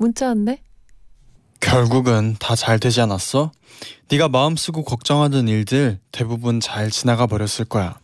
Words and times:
문자 0.00 0.28
왔네. 0.28 0.62
결국은 1.60 2.36
다 2.40 2.56
잘 2.56 2.78
되지 2.80 3.02
않았어? 3.02 3.52
네가 4.08 4.28
마음 4.30 4.56
쓰고 4.56 4.82
걱정하던 4.82 5.46
일들 5.46 6.00
대부분 6.10 6.58
잘 6.58 6.90
지나가 6.90 7.26
버렸을 7.26 7.66
거야. 7.66 7.98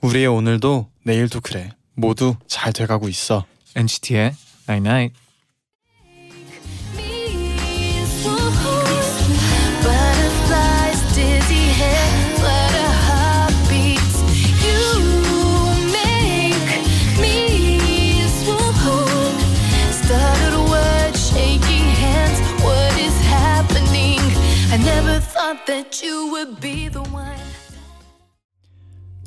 우리의 0.00 0.28
오늘도 0.28 0.88
내일도 1.02 1.40
그래. 1.40 1.72
모두 1.94 2.36
잘 2.46 2.72
돼가고 2.72 3.08
있어. 3.08 3.44
NCT의 3.74 4.34
Night 4.68 4.88
Night. 4.88 5.20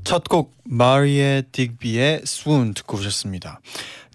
첫곡 0.03 0.53
마리에 0.66 1.44
딕비의 1.52 2.23
Swoon 2.23 2.73
듣고 2.73 2.97
오셨습니다. 2.97 3.61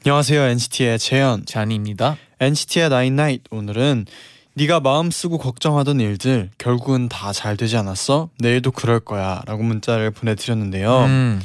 안녕하세요 0.05 0.42
NCT의 0.42 0.98
재현. 0.98 1.46
잔이입니다. 1.46 2.16
NCT의 2.40 2.86
Nine 2.86 3.12
Night 3.14 3.44
오늘은 3.50 4.06
네가 4.55 4.80
마음 4.80 5.10
쓰고 5.10 5.38
걱정하던 5.38 6.00
일들 6.00 6.50
결국은 6.58 7.08
다 7.08 7.33
잘 7.33 7.56
되지 7.56 7.77
않았어? 7.78 8.28
내일도 8.38 8.72
그럴 8.72 9.00
거야라고 9.00 9.62
문자를 9.62 10.10
보내드렸는데요. 10.10 11.05
음, 11.05 11.40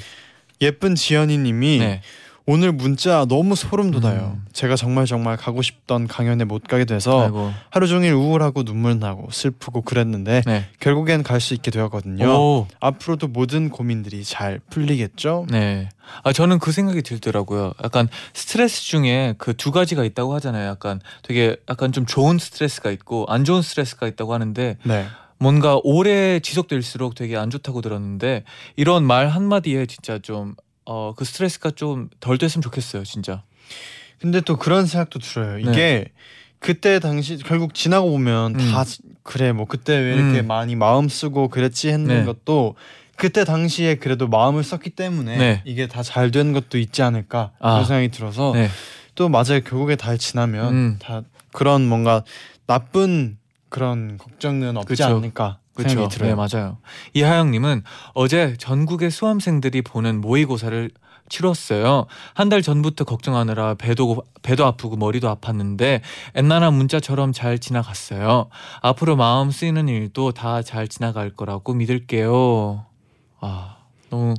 예쁜 0.61 0.95
지연이님이 0.95 1.77
네. 1.79 2.01
오늘 2.50 2.72
문자 2.72 3.26
너무 3.26 3.56
소름 3.58 3.92
돋아요. 3.92 4.38
음. 4.38 4.45
제가 4.53 4.78
정말 4.78 5.06
정말 5.06 5.36
가고 5.36 5.62
싶던 5.62 6.08
강연에 6.08 6.45
못 6.45 6.64
가게 6.64 6.86
돼서 6.86 7.23
아이고. 7.26 7.52
하루 7.70 7.88
종일 7.88 8.14
우울하고 8.14 8.64
눈물 8.64 8.98
나고 9.00 9.28
슬프고 9.31 9.81
그랬는데 9.81 10.44
네. 10.45 10.66
결국엔 10.80 11.23
갈 11.23 11.42
수 11.42 11.53
있게 11.53 11.72
되었거든요. 11.72 12.25
오. 12.25 12.68
앞으로도 12.80 13.28
모든 13.28 13.70
고민들이 13.70 14.23
잘 14.23 14.59
풀리겠죠? 14.70 15.45
네. 15.50 15.90
아 16.23 16.31
저는 16.31 16.59
그 16.59 16.72
생각이 16.72 17.02
들더라고요. 17.02 17.73
약간 17.84 18.08
스트레스 18.34 18.81
중에 18.84 19.36
그 19.38 19.53
두 19.53 19.72
가지가 19.72 20.06
있다고 20.06 20.34
하잖아요. 20.36 20.70
약간 20.70 21.02
되게 21.23 21.58
약간 21.70 21.92
좀 21.92 22.06
좋은 22.06 22.38
스트레스가 22.40 22.92
있고 22.92 23.25
안 23.28 23.44
좋은 23.44 23.62
스트레스가 23.62 24.08
있다고 24.08 24.34
하는데 24.34 24.78
네. 24.86 25.06
뭔가 25.38 25.80
오래 25.84 26.40
지속될수록 26.40 27.14
되게 27.14 27.36
안 27.36 27.50
좋다고 27.50 27.81
들었는데 27.81 28.44
이런 28.78 29.03
말 29.03 29.28
한마디에 29.28 29.86
진짜 29.86 30.18
좀 30.18 30.56
어 30.88 31.13
그 31.16 31.25
스트레스가 31.25 31.71
좀 31.71 32.09
덜 32.19 32.38
됐으면 32.38 32.61
좋겠어요, 32.61 33.03
진짜. 33.03 33.43
근데 34.19 34.41
또 34.41 34.57
그런 34.57 34.85
생각도 34.85 35.19
들어요. 35.19 35.57
네. 35.57 35.61
이게 35.71 36.05
그때 36.59 36.99
당시 36.99 37.38
결국 37.38 37.73
지나고 37.75 38.09
보면 38.09 38.59
음. 38.59 38.71
다 38.71 38.83
그래 39.23 39.52
뭐 39.52 39.66
그때 39.66 39.95
왜 39.97 40.16
이렇게 40.16 40.39
음. 40.39 40.47
많이 40.47 40.75
마음 40.75 41.07
쓰고 41.09 41.50
그랬지 41.50 41.89
했는 41.89 42.07
네. 42.19 42.25
것도 42.25 42.75
그때 43.16 43.44
당시에 43.45 43.95
그래도 43.95 44.28
마음을 44.28 44.63
썼기 44.63 44.91
때문에 44.91 45.38
네. 45.38 45.62
이게 45.66 45.88
다 45.88 46.01
잘 46.03 46.31
된 46.31 46.53
것도 46.53 46.78
있지 46.79 47.01
않을까 47.03 47.51
아. 47.59 47.73
그런 47.73 47.85
생각이 47.85 48.09
들어서 48.09 48.53
네. 48.53 48.69
또 49.16 49.29
맞아요 49.29 49.59
결국에 49.63 49.95
달 49.95 50.17
지나면 50.17 50.73
음. 50.73 50.95
다 51.00 51.22
그런 51.51 51.88
뭔가 51.88 52.23
나쁜 52.66 53.38
그런 53.69 54.17
걱정은 54.17 54.78
없지 54.78 54.88
그쵸. 54.89 55.06
않을까 55.06 55.59
그렇죠. 55.77 55.89
생각이 55.95 56.15
들어요. 56.15 56.35
네, 56.35 56.35
맞아요. 56.35 56.77
이하영님은 57.13 57.83
어제 58.13 58.55
전국의 58.57 59.11
수험생들이 59.11 59.81
보는 59.81 60.21
모의고사를 60.21 60.91
치렀어요. 61.29 62.05
한 62.35 62.47
달 62.49 62.61
전부터 62.61 63.03
걱정하느라 63.03 63.73
배도 63.75 64.07
고- 64.07 64.25
배도 64.43 64.65
아프고 64.65 64.95
머리도 64.95 65.27
아팠는데 65.35 65.99
엔나나 66.35 66.71
문자처럼 66.71 67.33
잘 67.33 67.59
지나갔어요. 67.59 68.47
앞으로 68.81 69.15
마음 69.17 69.51
쓰이는 69.51 69.89
일도 69.89 70.31
다 70.31 70.61
잘 70.61 70.88
지나갈 70.88 71.29
거라고 71.29 71.73
믿을게요. 71.73 72.85
아 73.41 73.76
너무 74.09 74.34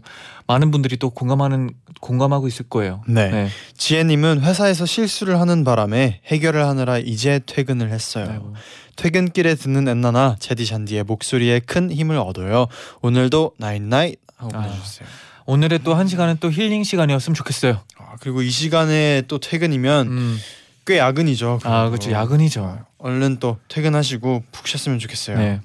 많은 0.47 0.71
분들이 0.71 0.97
또 0.97 1.11
공감하는 1.11 1.71
공감하고 2.01 2.49
있을 2.49 2.69
거예요. 2.69 3.03
네. 3.06 3.31
네. 3.31 3.49
지혜님은 3.77 4.41
회사에서 4.43 4.87
실수를 4.87 5.41
하는 5.41 5.65
바람에 5.65 6.21
해결을 6.27 6.67
하느라 6.67 6.99
이제 6.99 7.41
퇴근을 7.47 7.91
했어요. 7.91 8.29
아이고. 8.31 8.55
퇴근길에 8.97 9.55
듣는 9.55 9.87
엔나나 9.89 10.37
제디 10.41 10.67
잔디의 10.67 11.05
목소리에 11.05 11.61
큰 11.61 11.91
힘을 11.93 12.17
얻어요. 12.17 12.67
오늘도 13.03 13.53
night 13.59 13.89
night 13.89 14.19
하고 14.37 14.56
아. 14.56 14.62
보내주세요. 14.62 15.09
오늘의 15.47 15.81
또 15.83 15.95
한 15.95 16.06
시간은 16.09 16.37
또 16.41 16.50
힐링 16.50 16.85
시간이었으면 16.85 17.35
좋겠어요. 17.35 17.81
아, 17.99 18.17
그리고 18.21 18.43
이 18.43 18.50
시간에 18.50 19.23
또 19.29 19.39
퇴근이면 19.39 20.06
음. 20.09 20.39
꽤 20.87 20.99
야근이죠. 20.99 21.61
아 21.65 21.81
그리고. 21.85 21.91
그렇죠 21.91 22.11
야근이죠. 22.12 22.65
아, 22.65 22.85
얼른 22.99 23.39
또 23.41 23.59
퇴근하시고 23.69 24.45
푹 24.53 24.67
쉬었으면 24.69 24.99
좋겠어요. 24.99 25.39
네. 25.39 25.61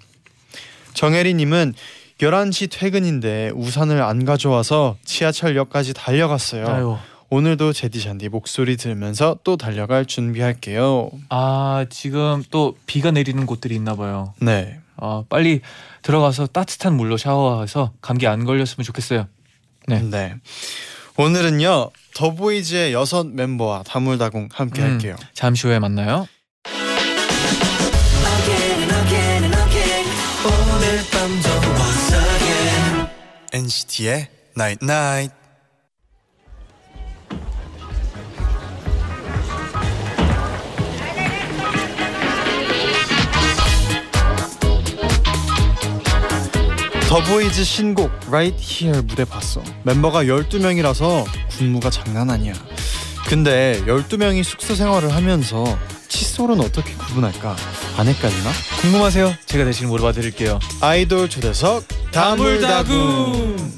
정혜리님은 0.94 1.74
11시 2.24 2.70
퇴근인데 2.72 3.52
우산을 3.54 4.02
안 4.02 4.24
가져와서 4.24 4.98
지하철역까지 5.04 5.94
달려갔어요. 5.94 6.68
아유. 6.68 6.98
오늘도 7.30 7.74
제디 7.74 8.02
잔디 8.02 8.30
목소리 8.30 8.78
들으면서 8.78 9.38
또 9.44 9.58
달려갈 9.58 10.06
준비할게요. 10.06 11.10
아 11.30 11.86
지금 11.90 12.44
또 12.52 12.78
비가 12.86 13.12
내리는 13.12 13.46
곳들이 13.46 13.76
있나 13.76 13.96
봐요. 13.96 14.34
네. 14.40 14.80
아 14.98 15.24
빨리 15.28 15.62
들어가서 16.04 16.48
따뜻한 16.48 16.96
물로 16.96 17.18
샤워해서 17.18 17.92
감기 18.02 18.28
안 18.28 18.46
걸렸으면 18.46 18.86
좋겠어요. 18.86 19.28
네. 19.88 20.02
네. 20.02 20.36
오늘은요 21.18 21.90
더보이즈의 22.16 22.94
여섯 22.94 23.28
멤버와 23.28 23.84
다물다공 23.84 24.50
함께 24.54 24.82
음. 24.82 24.92
할게요. 24.92 25.16
잠시 25.34 25.68
후에 25.68 25.80
만나요. 25.80 26.28
NCT의 33.56 34.28
Night 34.58 34.84
Night. 34.84 35.36
더보이즈 47.08 47.64
신곡 47.64 48.10
Right 48.28 48.58
Here 48.60 49.04
무대 49.04 49.24
봤어. 49.24 49.62
멤버가 49.84 50.24
12명이라서 50.24 51.24
군무가 51.52 51.92
장난 51.92 52.32
아니야. 52.32 52.54
근데 53.28 53.80
12명이 53.86 54.44
숙소 54.44 54.74
생활을 54.74 55.14
하면서 55.14 55.64
칫솔은 56.08 56.60
어떻게 56.60 56.92
구분할까? 56.96 57.56
안 57.98 58.08
헷갈리나? 58.08 58.50
궁금하세요? 58.82 59.34
제가 59.46 59.66
대신 59.66 59.88
물어봐 59.88 60.14
드릴게요. 60.14 60.60
아이돌 60.82 61.30
초대석 61.30 61.84
다물다궁 62.12 63.74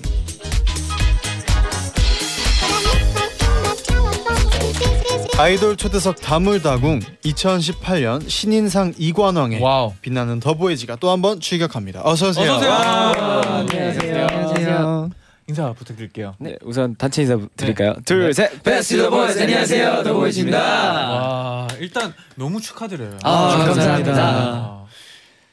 아이돌 5.38 5.76
초대석 5.76 6.22
다물다궁 6.22 7.02
2018년 7.26 8.30
신인상 8.30 8.94
이관왕에 8.98 9.60
와우. 9.62 9.94
빛나는 10.02 10.40
더보이즈가 10.40 10.96
또 10.96 11.10
한 11.12 11.22
번 11.22 11.40
출격합니다. 11.42 12.02
어서 12.04 12.30
오세요. 12.30 12.54
어서 12.54 12.58
오세요. 12.58 12.72
아, 12.74 13.42
안녕하세요. 13.60 14.28
안녕하세요. 14.28 15.10
인사 15.48 15.72
부탁드릴게요. 15.74 16.36
네, 16.40 16.56
우선 16.64 16.96
단체 16.96 17.22
인사 17.22 17.38
드릴까요? 17.56 17.94
둘, 18.04 18.34
셋. 18.34 18.64
베스트 18.64 18.98
더 18.98 19.10
보이즈 19.12 19.40
안녕하세요. 19.44 20.02
더 20.04 20.14
보이즈입니다. 20.14 20.58
와 20.60 21.68
일단 21.80 22.14
너무 22.36 22.60
축하드려요. 22.60 23.20
아, 23.22 23.66
감사합니다. 23.66 24.12
감사합니다. 24.12 24.86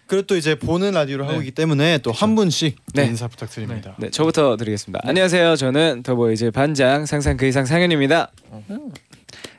그리고 0.06 0.26
또 0.26 0.36
이제 0.36 0.54
보는 0.54 0.92
라디오를 0.92 1.24
하고 1.26 1.34
네. 1.34 1.38
있기 1.40 1.50
때문에 1.52 1.98
또 1.98 2.10
한 2.12 2.34
분씩 2.34 2.76
네. 2.94 3.04
인사 3.04 3.28
부탁드립니다. 3.28 3.94
네, 3.98 4.10
저부터 4.10 4.56
드리겠습니다. 4.56 5.00
안녕하세요. 5.04 5.56
저는 5.56 6.02
더 6.02 6.14
보이즈 6.14 6.50
반장 6.52 7.04
상상 7.04 7.36
그 7.36 7.46
이상 7.46 7.66
상연입니다. 7.66 8.30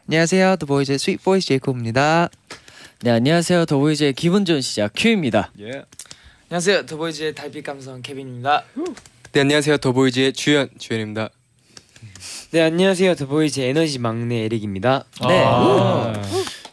안녕하세요. 0.08 0.56
더 0.58 0.66
보이즈 0.66 0.98
sweet 0.98 1.24
voice 1.24 1.48
제이콥입니다. 1.48 2.30
네, 3.02 3.12
안녕하세요. 3.12 3.66
더 3.66 3.78
보이즈의 3.78 4.14
기분 4.14 4.46
좋은 4.46 4.62
시작 4.62 4.92
큐입니다. 4.96 5.52
예. 5.60 5.84
안녕하세요. 6.50 6.86
더 6.88 6.98
보이즈의 6.98 7.36
달빛 7.36 7.64
감성 7.64 8.02
케빈입니다. 8.02 8.64
네 9.34 9.42
안녕하세요 9.42 9.78
더보이즈의 9.78 10.34
주연 10.34 10.70
주연입니다. 10.78 11.30
네, 12.52 12.62
안녕하세요. 12.62 13.16
더보이즈 13.16 13.62
에너지 13.62 13.98
막내 13.98 14.44
에릭입니다. 14.46 15.06
네. 15.28 15.44
아. 15.44 16.14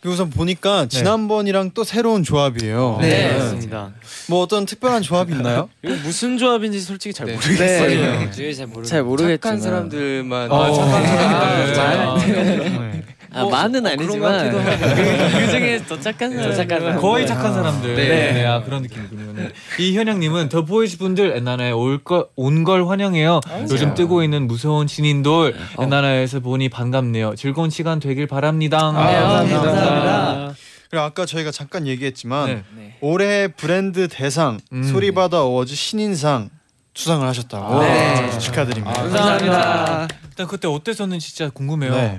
우선 0.04 0.28
보니까 0.28 0.84
지난번이랑 0.86 1.70
또 1.72 1.84
새로운 1.84 2.22
조합이에요. 2.22 2.98
네. 3.00 3.32
맞습니다. 3.32 3.94
뭐 4.28 4.42
어떤 4.42 4.66
특별한 4.66 5.00
조합이 5.00 5.32
있나요? 5.32 5.70
무슨 6.04 6.36
조합인지 6.36 6.80
솔직히 6.80 7.14
잘 7.14 7.28
네. 7.28 7.32
모르겠어요. 7.32 8.30
네. 8.30 8.52
잘 8.52 8.66
모르. 8.66 8.84
잘 8.84 9.02
모르겠지만 9.04 9.38
착한 9.40 9.60
사람들만 9.62 10.52
아, 10.52 10.72
착한 10.74 11.74
사람들. 11.74 12.58
네. 12.58 13.04
아, 13.32 13.44
많은 13.44 13.86
아니지만 13.86 14.50
그 14.50 15.50
중에 15.50 15.80
더 15.88 15.98
착한 16.00 16.32
사람. 16.34 16.54
착한 16.54 16.80
사람. 16.80 17.00
거의 17.00 17.26
착한 17.26 17.52
사람들. 17.52 17.94
네. 17.94 18.08
네, 18.08 18.32
네, 18.32 18.46
아, 18.46 18.62
그런 18.62 18.82
느낌이군요. 18.82 19.32
네. 19.34 19.50
이현영님은 19.78 20.48
더 20.48 20.64
보이즈 20.64 20.98
분들 20.98 21.36
엔나나에 21.36 21.70
올걸온 21.70 22.64
걸 22.64 22.88
환영해요. 22.88 23.40
요즘 23.70 23.94
뜨고 23.94 24.22
있는 24.22 24.46
무서운 24.46 24.86
신인돌 24.86 25.54
엔나나에서 25.78 26.40
보니 26.40 26.68
반갑네요. 26.68 27.36
즐거운 27.36 27.70
시간 27.70 28.00
되길 28.00 28.26
바랍니다. 28.26 28.90
네, 28.92 29.18
감사합니다. 29.20 29.60
감사합니다. 29.62 30.54
그리고 30.90 31.04
아까 31.04 31.24
저희가 31.24 31.52
잠깐 31.52 31.86
얘기했지만 31.86 32.46
네. 32.48 32.62
네. 32.76 32.96
올해 33.00 33.46
브랜드 33.46 34.08
대상 34.08 34.58
음. 34.72 34.82
소리바다 34.82 35.42
어워즈 35.44 35.74
신인상 35.76 36.50
수상을 36.94 37.24
하셨다고 37.28 37.80
아, 37.80 37.86
네. 37.86 38.38
축하드립니다. 38.40 38.92
감사합니다. 39.00 40.08
일단 40.30 40.46
그때 40.48 40.66
어땠었는지 40.66 41.32
진짜 41.32 41.48
궁금해요. 41.50 42.16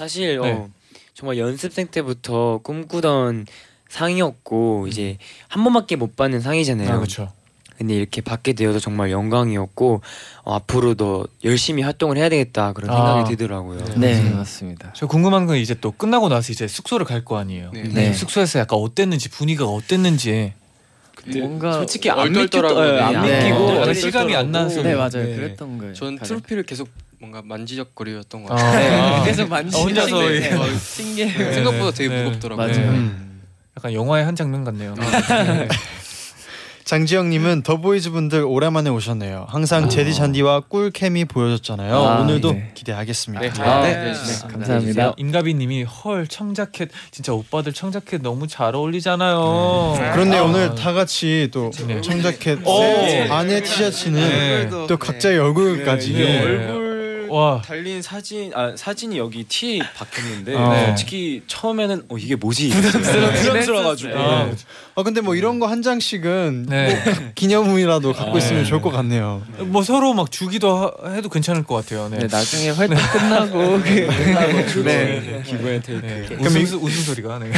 네. 0.00 0.04
사실 0.04 0.40
네. 0.40 0.52
어, 0.52 0.68
정말 1.14 1.36
연습생 1.38 1.88
때부터 1.88 2.60
꿈꾸던 2.62 3.46
상이었고 3.88 4.86
이제 4.88 5.18
한 5.48 5.62
번밖에 5.64 5.96
못 5.96 6.16
받는 6.16 6.40
상이잖아요. 6.40 6.88
아, 6.90 6.96
그렇죠. 6.96 7.30
근데 7.76 7.94
이렇게 7.94 8.20
받게 8.20 8.52
되어서 8.52 8.78
정말 8.78 9.10
영광이었고 9.10 10.00
어, 10.44 10.54
앞으로도 10.54 11.26
열심히 11.44 11.82
활동을 11.82 12.16
해야 12.18 12.28
되겠다 12.28 12.72
그런 12.72 12.90
생각이 12.94 13.20
아. 13.20 13.24
들더라고요. 13.24 13.84
네, 13.96 14.22
맞습니다. 14.30 14.92
저 14.94 15.06
궁금한 15.06 15.46
건 15.46 15.56
이제 15.56 15.74
또 15.80 15.90
끝나고 15.92 16.28
나서 16.28 16.52
이제 16.52 16.66
숙소를 16.68 17.06
갈 17.06 17.24
거 17.24 17.38
아니에요. 17.38 17.70
네. 17.72 17.82
네. 17.84 18.12
숙소에서 18.12 18.58
약간 18.58 18.78
어땠는지 18.78 19.28
분위기가 19.28 19.66
어땠는지 19.66 20.52
뭔가 21.26 21.72
솔직히 21.74 22.08
안 22.10 22.32
믿기도 22.32 22.62
네. 22.82 23.00
안 23.00 23.12
네. 23.26 23.38
믿기고 23.44 23.56
얼떨떨하고. 23.64 23.94
실감이 23.94 24.36
안 24.36 24.52
나서 24.52 24.82
네, 24.82 24.94
맞아요. 24.94 25.10
네. 25.24 25.36
그랬던 25.36 25.78
거예요. 25.78 25.92
전. 25.94 26.18
트로피를 26.18 26.62
계속 26.62 26.88
뭔가 27.20 27.42
만지작거리였던 27.44 28.44
것 28.44 28.52
아, 28.52 28.56
같아요. 28.56 29.02
아. 29.02 29.24
계속 29.24 29.48
만지고 29.48 29.82
혼자서 29.82 30.20
네. 30.20 30.36
예. 30.36 30.78
신기해요. 30.78 31.52
생각보다 31.52 31.90
되게 31.90 32.08
네. 32.08 32.24
무겁더라고요. 32.24 32.66
맞아요. 32.66 32.90
음. 32.90 33.42
약간 33.76 33.92
영화의 33.92 34.24
한 34.24 34.34
장면 34.34 34.64
같네요. 34.64 34.94
장지영님은 36.84 37.62
더보이즈 37.62 38.10
분들 38.10 38.42
오랜만에 38.42 38.90
오셨네요. 38.90 39.46
항상 39.48 39.88
제디 39.88 40.12
잔디와 40.12 40.60
꿀 40.60 40.90
케미 40.90 41.24
보여줬잖아요. 41.24 41.94
아, 41.94 42.20
오늘도 42.20 42.52
네. 42.52 42.70
기대하겠습니다. 42.74 43.40
네. 43.40 43.62
아, 43.62 43.82
네. 43.82 43.94
네. 43.94 44.12
네. 44.12 44.48
감사합니다. 44.50 45.14
임가비님이 45.16 45.84
헐 45.84 46.26
청자켓 46.26 46.88
진짜 47.12 47.32
오빠들 47.32 47.74
청자켓 47.74 48.22
너무 48.22 48.48
잘 48.48 48.74
어울리잖아요. 48.74 50.10
그런데 50.14 50.38
아. 50.38 50.42
오늘 50.42 50.74
다 50.74 50.92
같이 50.92 51.48
또 51.52 51.70
네. 51.86 52.00
청자켓 52.00 52.66
오. 52.66 52.82
안에 53.30 53.62
티셔츠는 53.62 54.20
네. 54.20 54.70
또 54.88 54.96
각자의 54.96 55.38
얼굴까지 55.38 56.12
네. 56.14 56.40
얼굴 56.42 56.79
와. 57.30 57.62
달린 57.64 58.02
사진 58.02 58.52
아 58.54 58.74
사진이 58.76 59.16
여기 59.18 59.44
티에 59.44 59.80
박혔는데 59.96 60.52
네. 60.58 60.86
솔직히 60.88 61.42
처음에는 61.46 62.02
어 62.08 62.16
이게 62.18 62.36
뭐지 62.36 62.70
부담스러워가지고 62.70 64.18
아, 64.18 64.50
아 64.96 65.02
근데 65.02 65.20
뭐 65.20 65.34
이런 65.34 65.58
거 65.58 65.70
한 65.70 65.82
장씩은 65.82 66.66
네. 66.68 66.94
뭐 67.04 67.14
기념품이라도 67.36 68.12
갖고 68.12 68.34
아, 68.34 68.38
있으면 68.38 68.64
네. 68.64 68.68
좋을 68.68 68.82
것 68.82 68.90
같네요. 68.90 69.42
뭐 69.58 69.82
서로 69.84 70.12
막 70.14 70.30
주기도 70.32 70.76
하- 70.76 71.12
해도 71.14 71.28
괜찮을 71.28 71.62
것 71.62 71.76
같아요. 71.76 72.08
네. 72.08 72.18
네, 72.18 72.26
나중에 72.26 72.70
활동 72.70 72.96
끝나고 73.12 73.80
그 73.82 74.82
네. 74.84 75.42
기부앤 75.46 75.82
테이크 75.82 76.04
네. 76.06 76.24
그럼 76.28 76.40
웃음, 76.46 76.60
이- 76.60 76.82
웃음 76.82 77.02
소리가 77.04 77.38
네. 77.38 77.50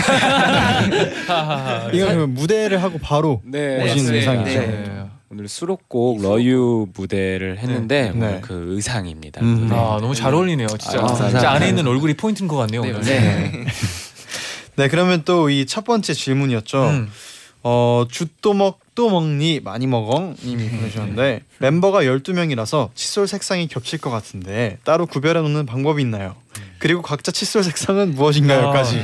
이거 1.92 2.06
그러면 2.06 2.34
무대를 2.34 2.82
하고 2.82 2.98
바로 2.98 3.40
네, 3.44 3.82
오신 3.84 4.04
맞습니다. 4.04 4.32
의상이죠. 4.32 5.01
네. 5.32 5.38
오늘 5.38 5.49
수록곡 5.49 6.23
러유 6.23 6.87
무대를 6.94 7.58
했는데 7.58 8.11
네. 8.14 8.26
오늘 8.26 8.40
그 8.43 8.75
의상입니다. 8.75 9.40
음. 9.40 9.69
네. 9.69 9.75
아 9.76 9.99
너무 10.00 10.14
잘 10.14 10.34
어울리네요. 10.34 10.69
진짜. 10.69 10.84
아, 11.02 11.06
진짜 11.06 11.06
감사합니다. 11.06 11.50
안에 11.50 11.69
있는 11.69 11.87
얼굴이 11.87 12.14
포인트인 12.14 12.49
것 12.49 12.56
같네요. 12.56 12.82
오늘. 12.82 13.00
네. 13.00 13.64
네 14.76 14.88
그러면 14.88 15.23
또 15.25 15.49
이 15.50 15.67
첫 15.67 15.84
번째 15.84 16.12
질문이었죠. 16.14 16.84
음. 16.84 17.11
어 17.64 18.05
jut도 18.11 18.55
먹도 18.55 19.08
먹니 19.11 19.61
많이 19.61 19.87
먹엉 19.87 20.34
님이 20.44 20.69
보내주셨는데 20.69 21.43
멤버가 21.58 22.02
12명이라서 22.02 22.90
칫솔 22.94 23.28
색상이 23.28 23.69
겹칠 23.69 24.00
것 24.00 24.11
같은데 24.11 24.78
따로 24.85 25.06
구별해 25.06 25.40
놓는 25.43 25.64
방법이 25.67 26.02
있나요? 26.02 26.35
그리고 26.82 27.00
각자 27.00 27.31
칫솔 27.31 27.62
색상은 27.62 28.17
무엇인가요?까지 28.17 29.00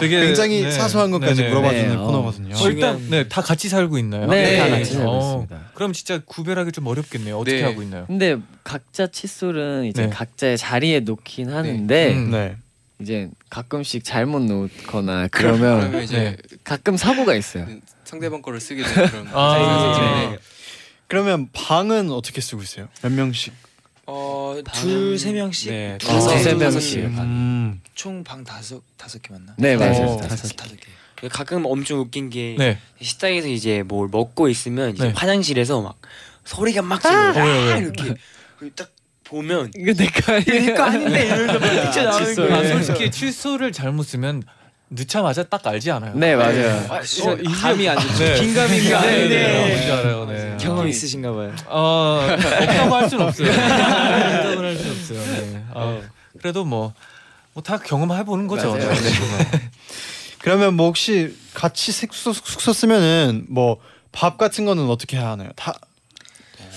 되게 0.00 0.18
굉장히 0.20 0.62
네. 0.62 0.70
사소한 0.70 1.10
것까지 1.10 1.42
네네. 1.42 1.48
물어봐주는 1.50 1.88
네, 1.90 1.94
어. 1.94 2.06
코너거든요. 2.06 2.56
어, 2.56 2.68
일단 2.70 3.10
네 3.10 3.28
다 3.28 3.42
같이 3.42 3.68
살고 3.68 3.98
있나요? 3.98 4.26
네, 4.28 4.56
다 4.56 4.70
같이 4.70 4.94
살고 4.94 5.10
어, 5.10 5.18
있습니다. 5.20 5.70
그럼 5.74 5.92
진짜 5.92 6.22
구별하기 6.24 6.72
좀 6.72 6.86
어렵겠네요. 6.86 7.36
어떻게 7.38 7.58
네. 7.58 7.62
하고 7.64 7.82
있나요? 7.82 8.06
근데 8.06 8.38
각자 8.64 9.06
칫솔은 9.08 9.84
이제 9.84 10.04
네. 10.04 10.08
각자의 10.08 10.56
자리에 10.56 11.00
놓긴 11.00 11.50
하는데 11.50 12.12
음. 12.14 12.30
네. 12.30 12.56
이제 12.98 13.28
가끔씩 13.50 14.04
잘못 14.04 14.40
놓거나 14.44 15.28
그러면 15.30 15.80
그러면 15.80 16.02
이제 16.02 16.16
네. 16.18 16.36
가끔 16.64 16.96
사고가 16.96 17.34
있어요. 17.34 17.66
상대방 18.04 18.40
거를 18.40 18.58
쓰게 18.58 18.82
되는 18.82 19.06
그런 19.10 19.28
아. 19.34 20.30
네. 20.32 20.38
그러면 21.08 21.48
방은 21.52 22.10
어떻게 22.10 22.40
쓰고 22.40 22.62
있어요? 22.62 22.88
몇 23.02 23.12
명씩? 23.12 23.52
어, 24.10 24.54
둘, 24.72 25.18
세 25.18 25.32
명씩. 25.32 25.70
네, 25.70 25.98
둘, 25.98 26.10
어, 26.10 26.20
세 26.20 26.54
명. 26.54 26.58
명씩. 26.72 27.04
음. 27.04 27.80
총방 27.94 28.42
다섯 28.42 28.80
다섯 28.96 29.20
개 29.20 29.34
맞나? 29.34 29.54
네, 29.58 29.76
맞아요. 29.76 30.06
어. 30.06 30.16
다섯 30.16 30.48
다섯 30.56 30.76
개. 30.76 31.28
가끔 31.28 31.66
엄청 31.66 31.98
웃긴 31.98 32.30
게 32.30 32.54
네. 32.56 32.78
식당에서 33.02 33.48
이제 33.48 33.82
뭘 33.82 34.08
먹고 34.10 34.48
있으면 34.48 34.94
이제 34.94 35.08
네. 35.08 35.12
화장실에서 35.14 35.82
막 35.82 36.00
소리가 36.44 36.80
막 36.80 37.02
지르고 37.02 37.40
왜, 37.40 37.44
왜, 37.44 37.72
왜? 37.74 37.78
이렇게 37.80 38.14
딱 38.74 38.90
보면 39.24 39.72
이거 39.76 39.92
내거? 39.92 40.38
내거 40.40 40.82
아닌데 40.84 41.26
이러면서 41.26 41.58
막 41.58 41.68
뛰쳐나오는 41.70 42.26
칫솔. 42.26 42.52
아, 42.52 42.56
거예요. 42.62 42.82
솔직히 42.82 43.10
칫솔을 43.10 43.72
잘못 43.72 44.04
쓰면 44.04 44.42
넣자마자 44.90 45.42
딱 45.44 45.66
알지 45.66 45.90
않아요? 45.90 46.14
네, 46.14 46.34
맞아요. 46.34 46.86
아, 46.88 47.02
진짜 47.02 47.30
어, 47.30 47.34
이게- 47.34 47.52
감이 47.52 47.88
안 47.88 47.98
좋죠. 47.98 48.18
네. 48.24 48.34
긴가민가. 48.40 49.00
네, 49.02 49.28
네, 49.28 49.28
네. 49.28 49.68
뭔지 49.68 49.92
알아요. 49.92 50.24
네. 50.26 50.56
경험 50.58 50.88
있으신가 50.88 51.32
봐요. 51.32 51.52
어, 51.66 52.20
없다고 52.30 52.94
할 52.96 53.08
수는 53.10 53.26
없어요. 53.26 53.48
없다고 53.50 54.62
할 54.62 54.76
수는 54.76 54.90
없어요. 54.92 55.18
네. 55.20 55.64
어, 55.72 56.02
그래도 56.40 56.64
뭐, 56.64 56.92
뭐 57.54 57.62
다 57.62 57.76
경험해 57.78 58.24
보는 58.24 58.46
거죠. 58.46 58.70
맞아요. 58.72 58.88
네. 58.94 59.10
그러면 60.40 60.74
뭐 60.74 60.86
혹시 60.86 61.36
같이 61.54 61.92
숙소, 61.92 62.32
숙소 62.32 62.72
쓰면은 62.72 63.46
뭐 63.48 63.78
밥 64.10 64.38
같은 64.38 64.64
거는 64.64 64.88
어떻게 64.88 65.16
하나요? 65.18 65.50
다 65.54 65.74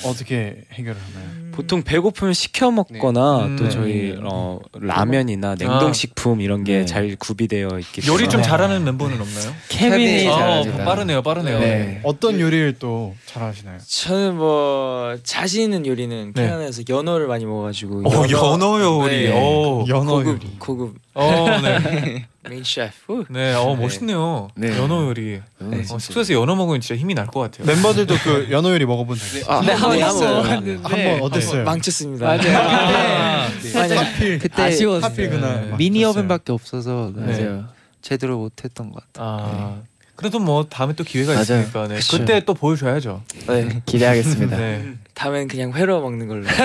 어떻게 0.06 0.64
해결을 0.74 1.00
하나요? 1.00 1.42
보통 1.52 1.84
배고프면 1.84 2.34
시켜 2.34 2.72
먹거나 2.72 3.48
네. 3.50 3.56
또 3.58 3.66
음. 3.66 3.70
저희 3.70 4.18
어 4.24 4.60
라면이나 4.74 5.56
냉동 5.56 5.92
식품 5.92 6.40
이런 6.40 6.64
게 6.64 6.80
네. 6.80 6.86
잘 6.86 7.16
구비되어 7.18 7.78
있기 7.80 8.08
요리 8.08 8.24
좀 8.24 8.30
때문에 8.42 8.44
잘하는 8.48 8.84
멤버는 8.86 9.20
없나요? 9.20 9.54
케빈이 9.68 10.28
어, 10.28 10.34
잘하죠. 10.38 10.78
빠르네요, 10.78 11.22
빠르네요. 11.22 11.60
네. 11.60 12.00
어떤 12.04 12.40
요리를 12.40 12.76
또 12.80 13.14
잘하시나요? 13.26 13.80
저는 13.86 14.38
뭐 14.38 15.18
자신 15.24 15.64
있는 15.64 15.86
요리는 15.86 16.32
네. 16.34 16.42
캐나다에서 16.42 16.84
연어를 16.90 17.28
많이 17.28 17.46
먹어가지고 17.46 18.04
어, 18.10 18.30
연어 18.30 18.80
요리. 18.82 19.24
네. 19.30 19.32
어, 19.34 19.86
연어 19.88 20.12
고급 20.14 20.28
요리. 20.28 20.48
고급 20.58 20.96
어, 21.14 21.46
네. 21.62 22.26
메인 22.50 22.64
셰프. 22.64 23.26
네, 23.30 23.54
어 23.54 23.76
멋있네요. 23.76 24.50
네. 24.56 24.76
연어 24.78 25.06
요리. 25.08 25.42
연어 25.62 25.78
어. 25.78 26.00
숙소에서 26.00 26.34
연어 26.34 26.56
먹으면 26.56 26.82
진짜 26.82 27.00
힘이 27.00 27.14
날 27.14 27.28
것 27.28 27.40
같아요. 27.42 27.68
멤버들도 27.68 28.16
그 28.24 28.48
연어 28.50 28.72
요리 28.72 28.86
먹어본 28.86 29.18
적 29.18 29.26
있어요? 29.26 29.44
아, 29.48 29.62
네, 29.62 29.74
한 29.74 29.92
한번 29.92 30.02
한번 30.04 30.34
먹었는데. 30.36 30.80
한번 30.84 31.22
어땠어요? 31.22 31.64
망쳤습니다. 31.66 32.26
맞아요. 32.26 32.58
아, 32.58 33.48
아니, 33.76 33.94
하필 33.94 34.40
그때 34.40 34.62
아쉬웠어요. 34.64 35.10
하필 35.12 35.30
그날 35.30 35.62
네. 35.62 35.68
막 35.70 35.78
미니. 35.78 36.04
오븐밖에 36.06 36.52
없어서 36.52 37.12
네. 37.16 37.26
맞아요. 37.26 37.66
제대로 38.02 38.38
못했던 38.40 38.92
것 38.92 39.04
같아요. 39.14 39.28
아, 39.28 39.82
그래도 40.16 40.40
뭐 40.40 40.66
다음에 40.68 40.94
또 40.94 41.04
기회가 41.04 41.34
맞아요. 41.34 41.44
있으니까 41.44 41.88
네. 41.88 42.00
그때 42.10 42.40
또 42.46 42.54
보여줘야죠. 42.56 43.22
네. 43.48 43.82
기대하겠습니다. 43.86 44.56
네. 44.58 44.94
다음엔 45.14 45.48
그냥 45.48 45.74
회로 45.74 46.02
먹는 46.02 46.28
걸로. 46.28 46.46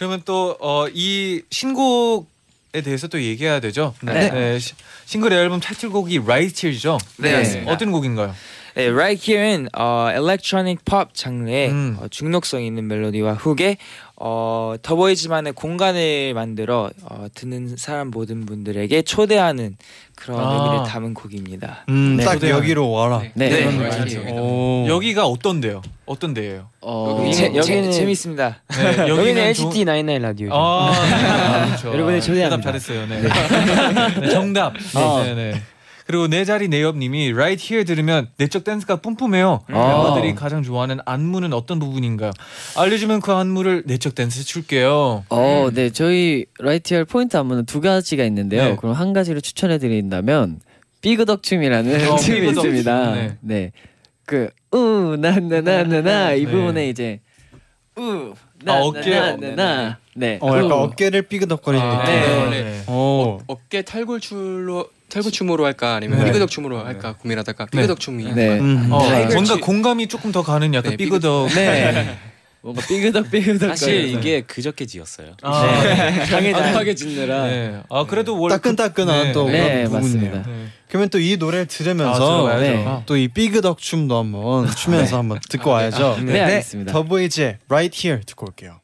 그러면 0.00 0.22
또 0.24 0.56
어, 0.60 0.86
이 0.94 1.42
신곡에 1.50 2.80
대해서 2.82 3.06
또 3.06 3.20
얘기해야 3.20 3.60
되죠. 3.60 3.94
네. 4.00 4.58
시- 4.58 4.72
싱글 5.04 5.30
앨범 5.34 5.60
타이틀곡이 5.60 6.20
Right죠. 6.20 6.96
네. 7.18 7.64
어떤 7.66 7.92
곡인가요? 7.92 8.34
네, 8.74 8.88
Right 8.88 9.30
Here는 9.30 9.68
어, 9.76 10.08
electronic 10.10 10.84
pop 10.84 11.12
장르의 11.12 11.70
음. 11.70 11.96
어, 12.00 12.08
중독성 12.08 12.62
있는 12.62 12.86
멜로디와 12.86 13.34
훅에 13.34 13.76
어, 14.22 14.74
더보이즈만의 14.82 15.54
공간을 15.54 16.34
만들어 16.34 16.90
어, 17.04 17.26
듣는 17.34 17.76
사람 17.78 18.08
모든 18.08 18.44
분들에게 18.44 19.00
초대하는 19.02 19.76
그런 20.14 20.38
아. 20.40 20.52
의미를 20.52 20.84
담은 20.86 21.14
곡입니다. 21.14 21.86
음, 21.88 22.16
네. 22.18 22.24
딱. 22.24 22.42
여기로 22.42 22.90
와라. 22.90 23.22
네. 23.34 23.48
네. 23.48 23.64
네. 23.64 24.86
여기가 24.86 25.26
어떤데요? 25.26 25.80
어떤 26.04 26.34
데예요? 26.34 26.68
어, 26.82 27.16
여기 27.20 27.34
제, 27.34 27.54
여기는 27.54 27.92
재밌습니다. 27.92 28.62
네, 28.68 28.88
여기는 29.08 29.18
여기는 29.18 29.42
NCT 29.42 29.84
99 29.84 30.18
라디오죠. 30.18 30.54
아, 30.54 30.90
네, 30.92 31.66
그렇죠. 31.68 31.88
여러분의 31.88 32.20
초대합니다. 32.20 32.56
대답 32.56 32.62
잘했어요. 32.62 33.06
네. 33.06 34.20
네, 34.20 34.28
정답. 34.28 34.74
어. 34.96 35.22
네, 35.24 35.34
네. 35.34 35.62
그리고 36.10 36.26
내 36.26 36.44
자리 36.44 36.66
내 36.66 36.82
옆님이 36.82 37.30
Right 37.30 37.64
Here 37.64 37.84
들으면 37.84 38.26
내적 38.36 38.64
댄스가 38.64 38.96
뿜뿜해요. 38.96 39.60
아. 39.68 39.72
멤버들이 39.72 40.34
가장 40.34 40.64
좋아하는 40.64 40.98
안무는 41.04 41.52
어떤 41.52 41.78
부분인가요? 41.78 42.32
알려주면 42.76 43.20
그 43.20 43.30
안무를 43.30 43.84
내적 43.86 44.16
댄스 44.16 44.42
출게요. 44.44 45.24
어, 45.28 45.68
네, 45.72 45.90
저희 45.90 46.46
Right 46.58 46.84
Here 46.84 47.04
포인트 47.04 47.36
안무는 47.36 47.64
두 47.64 47.80
가지가 47.80 48.24
있는데요. 48.24 48.70
네. 48.70 48.76
그럼 48.76 48.92
한 48.94 49.12
가지를 49.12 49.40
추천해 49.40 49.78
드린다면 49.78 50.58
삐그덕 51.00 51.44
춤이라는 51.44 52.10
어, 52.10 52.16
춤이 52.18 52.40
삐그덕 52.40 52.64
있습니다. 52.64 53.04
춤, 53.04 53.14
네. 53.14 53.36
네. 53.40 53.72
그 54.26 54.50
우나나나나나 54.72 56.32
이 56.32 56.44
네. 56.44 56.50
부분에 56.50 56.88
이제 56.88 57.20
우 57.96 58.34
아, 58.66 58.80
어깨. 58.80 59.10
나나나 59.10 59.54
나 59.54 59.98
네. 60.16 60.40
어, 60.42 60.48
약간 60.56 60.72
우. 60.72 60.74
어깨를 60.74 61.22
삐그덕거리는 61.22 61.86
아, 61.86 62.04
느낌. 62.04 62.50
네. 62.50 62.62
네. 62.64 62.92
오. 62.92 63.40
어깨 63.46 63.82
탈골춤으로 63.82 64.88
탈골춤으로 65.10 65.64
할까 65.66 65.96
아니면 65.96 66.18
네. 66.20 66.24
삐그덕 66.26 66.48
춤으로 66.50 66.78
할까 66.84 67.14
고민하다가 67.20 67.66
삐그덕 67.66 68.00
춤이 68.00 68.32
네. 68.32 68.58
음. 68.58 68.88
어, 68.90 69.00
타이거 69.06 69.32
뭔가 69.34 69.54
춤. 69.54 69.60
공감이 69.60 70.06
조금 70.08 70.32
더 70.32 70.42
가는 70.42 70.72
약간 70.72 70.92
네, 70.92 70.96
삐그덕. 70.96 71.48
네. 71.54 72.16
뭔가 72.62 72.82
삐그덕 72.86 73.30
삐그덕 73.30 73.70
사실 73.70 74.08
이게 74.08 74.42
그저께 74.42 74.84
지었어요. 74.84 75.32
아, 75.42 75.82
당하게 76.28 76.94
짓느라. 76.94 77.44
네. 77.44 77.80
아 77.88 78.04
그래도 78.06 78.38
원래 78.38 78.54
따끈따끈한 78.56 79.28
그- 79.28 79.32
또 79.32 79.46
네, 79.48 79.52
그런 79.58 79.84
부분이네요. 79.84 80.30
맞습니다. 80.34 80.42
네. 80.50 80.66
그러면 80.88 81.08
또 81.08 81.18
이 81.18 81.36
노래를 81.38 81.64
아, 81.64 81.68
들으면서 81.68 82.18
들어봐야죠. 82.18 82.60
네. 82.60 83.02
또이 83.06 83.28
삐그덕 83.28 83.78
춤도 83.78 84.18
한번 84.18 84.70
추면서 84.74 85.16
한번 85.18 85.38
듣고 85.48 85.70
와야죠. 85.70 86.18
네, 86.22 86.40
알겠습니다. 86.40 86.92
더보이즈의 86.92 87.58
Right 87.68 88.06
Here 88.08 88.22
듣고 88.26 88.46
올게요. 88.48 88.80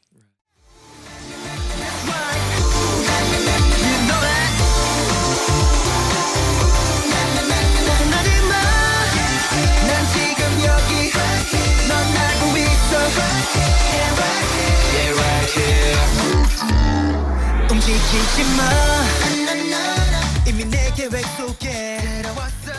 움직이지 18.17 18.43
마. 18.55 18.63
이미 20.47 20.65
내 20.65 20.91
계획 20.95 21.23
속에. 21.37 22.21
들어왔어 22.21 22.71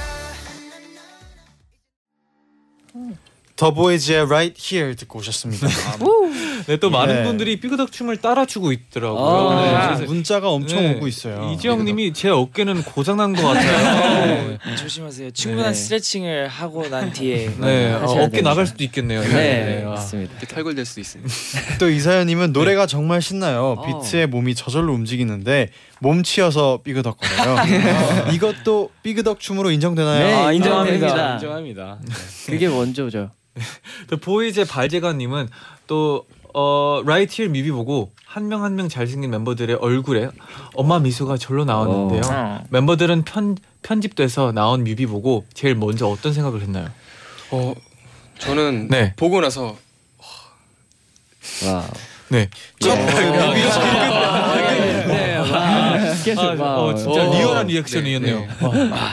더보이즈의 3.58 4.20
Right 4.20 4.54
Here 4.56 4.94
듣고 4.94 5.18
오셨습니다. 5.18 5.66
네, 6.68 6.76
또 6.76 6.90
많은 6.90 7.16
네. 7.16 7.22
분들이 7.24 7.58
삐그덕 7.58 7.90
춤을 7.90 8.18
따라 8.18 8.46
추고 8.46 8.70
있더라고요. 8.70 9.20
아, 9.20 9.62
네, 9.64 9.74
아, 9.74 9.86
그래서 9.96 10.04
문자가 10.04 10.48
엄청 10.50 10.78
네. 10.78 10.94
오고 10.94 11.08
있어요. 11.08 11.50
이지영님이 11.54 12.12
제 12.12 12.28
어깨는 12.28 12.84
고장난 12.84 13.34
것 13.34 13.42
같아요. 13.42 14.58
네, 14.64 14.76
조심하세요. 14.76 15.32
충분한 15.32 15.72
네. 15.72 15.74
스트레칭을 15.74 16.46
하고 16.46 16.88
난 16.88 17.12
뒤에 17.12 17.50
네, 17.58 17.94
어, 17.94 18.06
됩니다. 18.06 18.50
나갈 18.50 18.66
수도 18.68 18.84
있겠네요. 18.84 19.22
네, 19.22 19.82
아. 19.84 19.90
맞습니다. 19.90 20.38
탈골될 20.46 20.84
수도 20.84 21.00
있습니다. 21.00 21.34
또 21.80 21.90
이사연님은 21.90 22.52
노래가 22.52 22.86
정말 22.86 23.20
신나요. 23.20 23.74
어. 23.76 24.02
비트에 24.02 24.26
몸이 24.26 24.54
저절로 24.54 24.92
움직이는데 24.94 25.70
몸치여서 25.98 26.82
삐그덕거려요. 26.84 28.30
이것도 28.34 28.90
삐그덕 29.02 29.40
춤으로 29.40 29.72
인정되나요? 29.72 30.26
네, 30.26 30.32
아, 30.32 30.52
인정합니다. 30.52 30.94
인정합니다. 30.94 31.34
인정합니다. 31.34 31.98
그게 32.46 32.68
먼저죠. 32.68 33.30
또 34.08 34.16
보이즈의 34.16 34.66
발재가님은 34.66 35.48
또 35.86 36.24
어, 36.54 37.02
Right 37.04 37.42
Here 37.42 37.48
뮤비 37.48 37.70
보고 37.70 38.10
한 38.24 38.48
명 38.48 38.62
한 38.62 38.74
명 38.76 38.88
잘생긴 38.88 39.30
멤버들의 39.30 39.76
얼굴에 39.76 40.30
엄마 40.74 40.98
미소가 40.98 41.36
절로 41.38 41.64
나왔는데요. 41.64 42.20
어. 42.30 42.64
멤버들은 42.70 43.24
편 43.24 43.56
편집돼서 43.82 44.52
나온 44.52 44.84
뮤비 44.84 45.06
보고 45.06 45.44
제일 45.54 45.74
먼저 45.74 46.06
어떤 46.08 46.32
생각을 46.32 46.60
했나요? 46.62 46.88
어 47.50 47.74
저는 48.38 48.88
네. 48.88 49.14
보고 49.16 49.40
나서 49.40 49.76
wow. 51.64 51.84
네. 52.28 52.50
네, 55.06 55.36
와. 55.38 56.14
스케줄 56.14 56.44
아. 56.62 56.76
어, 56.78 56.94
진짜 56.94 57.26
오. 57.26 57.32
리얼한 57.32 57.66
리액션이었네요. 57.68 58.46
와. 58.60 58.70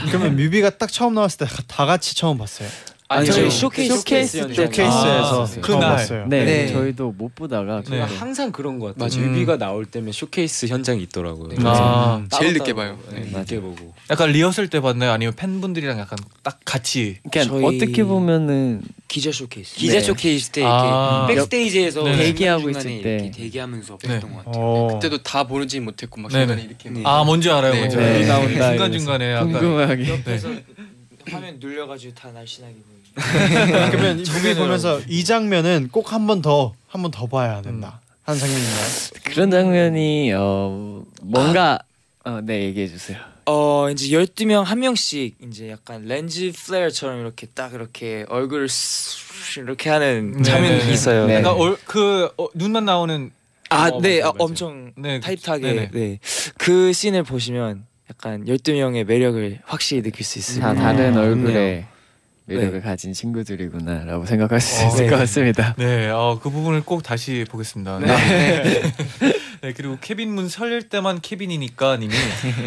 그러면 0.08 0.36
뮤비가 0.36 0.70
딱 0.72 0.92
처음 0.92 1.14
나왔을 1.14 1.40
때 1.40 1.46
다 1.68 1.86
같이 1.86 2.16
처음 2.16 2.38
봤어요. 2.38 2.68
아니 3.18 3.26
저희 3.32 3.50
쇼케이스 3.52 3.96
쇼케이스 3.98 4.48
때. 4.48 4.54
쇼케이스에서 4.54 5.44
아, 5.44 5.46
처음 5.46 5.62
그날. 5.62 5.80
봤어요. 5.96 6.26
네, 6.28 6.46
네. 6.46 6.68
저희도 6.72 7.12
못 7.18 7.34
보다가 7.36 7.82
네. 7.90 8.00
항상 8.02 8.52
그런 8.52 8.80
것 8.80 8.96
같아요. 8.98 9.10
맞아요. 9.22 9.32
뮤비가 9.32 9.58
나올 9.58 9.86
때면 9.86 10.12
쇼케이스 10.12 10.68
현장이 10.68 11.02
있더라고요. 11.04 11.50
아, 11.66 12.24
제일 12.38 12.54
늦게 12.54 12.74
봐요. 12.74 12.98
네. 13.12 13.22
늦게 13.32 13.60
보고. 13.60 13.94
약간 14.10 14.32
리허설 14.32 14.68
때 14.68 14.80
봤나요? 14.80 15.12
아니면 15.12 15.34
팬분들이랑 15.36 16.00
약간 16.00 16.18
딱 16.44 16.60
같이 16.66 17.18
그러니까 17.30 17.54
저희- 17.60 17.66
어떻게 17.78 18.04
보면은 18.04 18.82
기자 19.08 19.32
쇼케이스. 19.32 19.76
기자 19.76 19.94
네. 19.96 20.02
쇼케이스 20.02 20.50
때 20.52 20.64
아. 20.66 21.26
이렇게 21.30 21.36
백스테이지에서 21.36 22.04
네. 22.04 22.18
대기하고 22.18 22.70
있을 22.70 22.84
때. 23.02 23.16
이렇게 23.16 23.32
대기하면서 23.32 23.98
네. 24.04 24.14
했던 24.16 24.34
것 24.34 24.46
같아요. 24.46 24.64
어. 24.64 24.88
그때도 24.94 25.24
다 25.24 25.44
모르지 25.44 25.80
못했고 25.80 26.20
막. 26.22 26.30
중간에 26.30 26.62
이렇게 26.64 26.90
막 26.90 27.15
아 27.15 27.24
뭔지 27.24 27.50
알아요, 27.50 27.74
네. 27.74 27.80
뭔지 27.80 27.98
네. 27.98 28.04
알아요. 28.26 28.28
나온다 28.28 28.70
중간 28.72 28.92
중간에 28.92 29.32
약간 29.34 29.52
궁금하게. 29.52 30.10
옆에서 30.10 30.50
화면 31.32 31.58
눌려가지고 31.60 32.14
다 32.14 32.30
날씬하게. 32.32 32.76
그러면 33.16 34.18
뮤비 34.18 34.56
보면서 34.56 35.00
이 35.08 35.24
장면은 35.24 35.90
꼭 35.92 36.12
한 36.12 36.28
번 36.28 36.42
더 36.42 36.74
한 36.92 37.02
번 37.02 37.12
더 37.12 37.26
봐야 37.28 37.62
된다. 37.62 38.02
한 38.24 38.38
장면인가요? 38.38 38.86
그런 39.26 39.52
장면이 39.52 40.34
어 40.36 41.04
뭔가 41.22 41.80
어, 42.24 42.40
네 42.44 42.64
얘기해 42.64 42.88
주세요. 42.88 43.18
어 43.46 43.88
이제 43.92 44.08
12명 44.18 44.64
한 44.64 44.80
명씩 44.80 45.36
이제 45.48 45.70
약간 45.70 46.06
렌즈 46.06 46.52
플레어처럼 46.56 47.20
이렇게 47.22 47.46
딱 47.48 47.74
이렇게 47.74 48.26
얼굴을 48.30 48.68
쓱 48.68 49.62
이렇게 49.64 49.90
하는 49.92 50.32
네, 50.38 50.44
장면이 50.44 50.78
네, 50.80 50.86
네. 50.86 50.92
있어요. 50.94 51.28
네. 51.28 51.36
약간 51.36 51.54
얼, 51.54 51.78
그 51.86 52.30
어, 52.38 52.48
눈만 52.56 52.86
나오는 52.86 53.32
아, 53.70 53.90
어, 53.90 54.02
네, 54.02 54.20
맞아요, 54.22 54.30
아, 54.30 54.34
맞아요. 54.34 54.36
엄청 54.40 54.92
네, 54.98 55.20
타이트하게 55.20 55.62
네네. 55.74 55.90
네. 55.94 56.20
그 56.58 56.92
씬을 56.94 57.24
보시면 57.24 57.86
약간 58.10 58.46
12명의 58.46 59.04
매력을 59.06 59.60
확실히 59.66 60.02
느낄 60.02 60.26
수 60.26 60.40
있습니다. 60.40 60.74
다 60.74 60.82
다른 60.82 61.16
음, 61.16 61.18
얼굴에 61.18 61.54
네. 61.54 61.88
매력을 62.48 62.74
네. 62.74 62.80
가진 62.80 63.14
친구들이구나라고 63.14 64.26
생각할 64.26 64.62
수 64.62 64.84
어, 64.84 64.88
있을 64.88 65.06
네. 65.06 65.10
것 65.10 65.18
같습니다. 65.18 65.76
네, 65.78 66.10
어, 66.10 66.40
그 66.42 66.50
부분을 66.50 66.82
꼭 66.82 67.02
다시 67.02 67.44
보겠습니다. 67.50 68.00
네. 68.00 68.92
네, 69.62 69.74
그리고 69.76 69.98
케빈 70.00 70.34
문 70.34 70.48
설릴 70.48 70.90
때만 70.90 71.22
케빈이니까 71.22 71.98
님이 71.98 72.14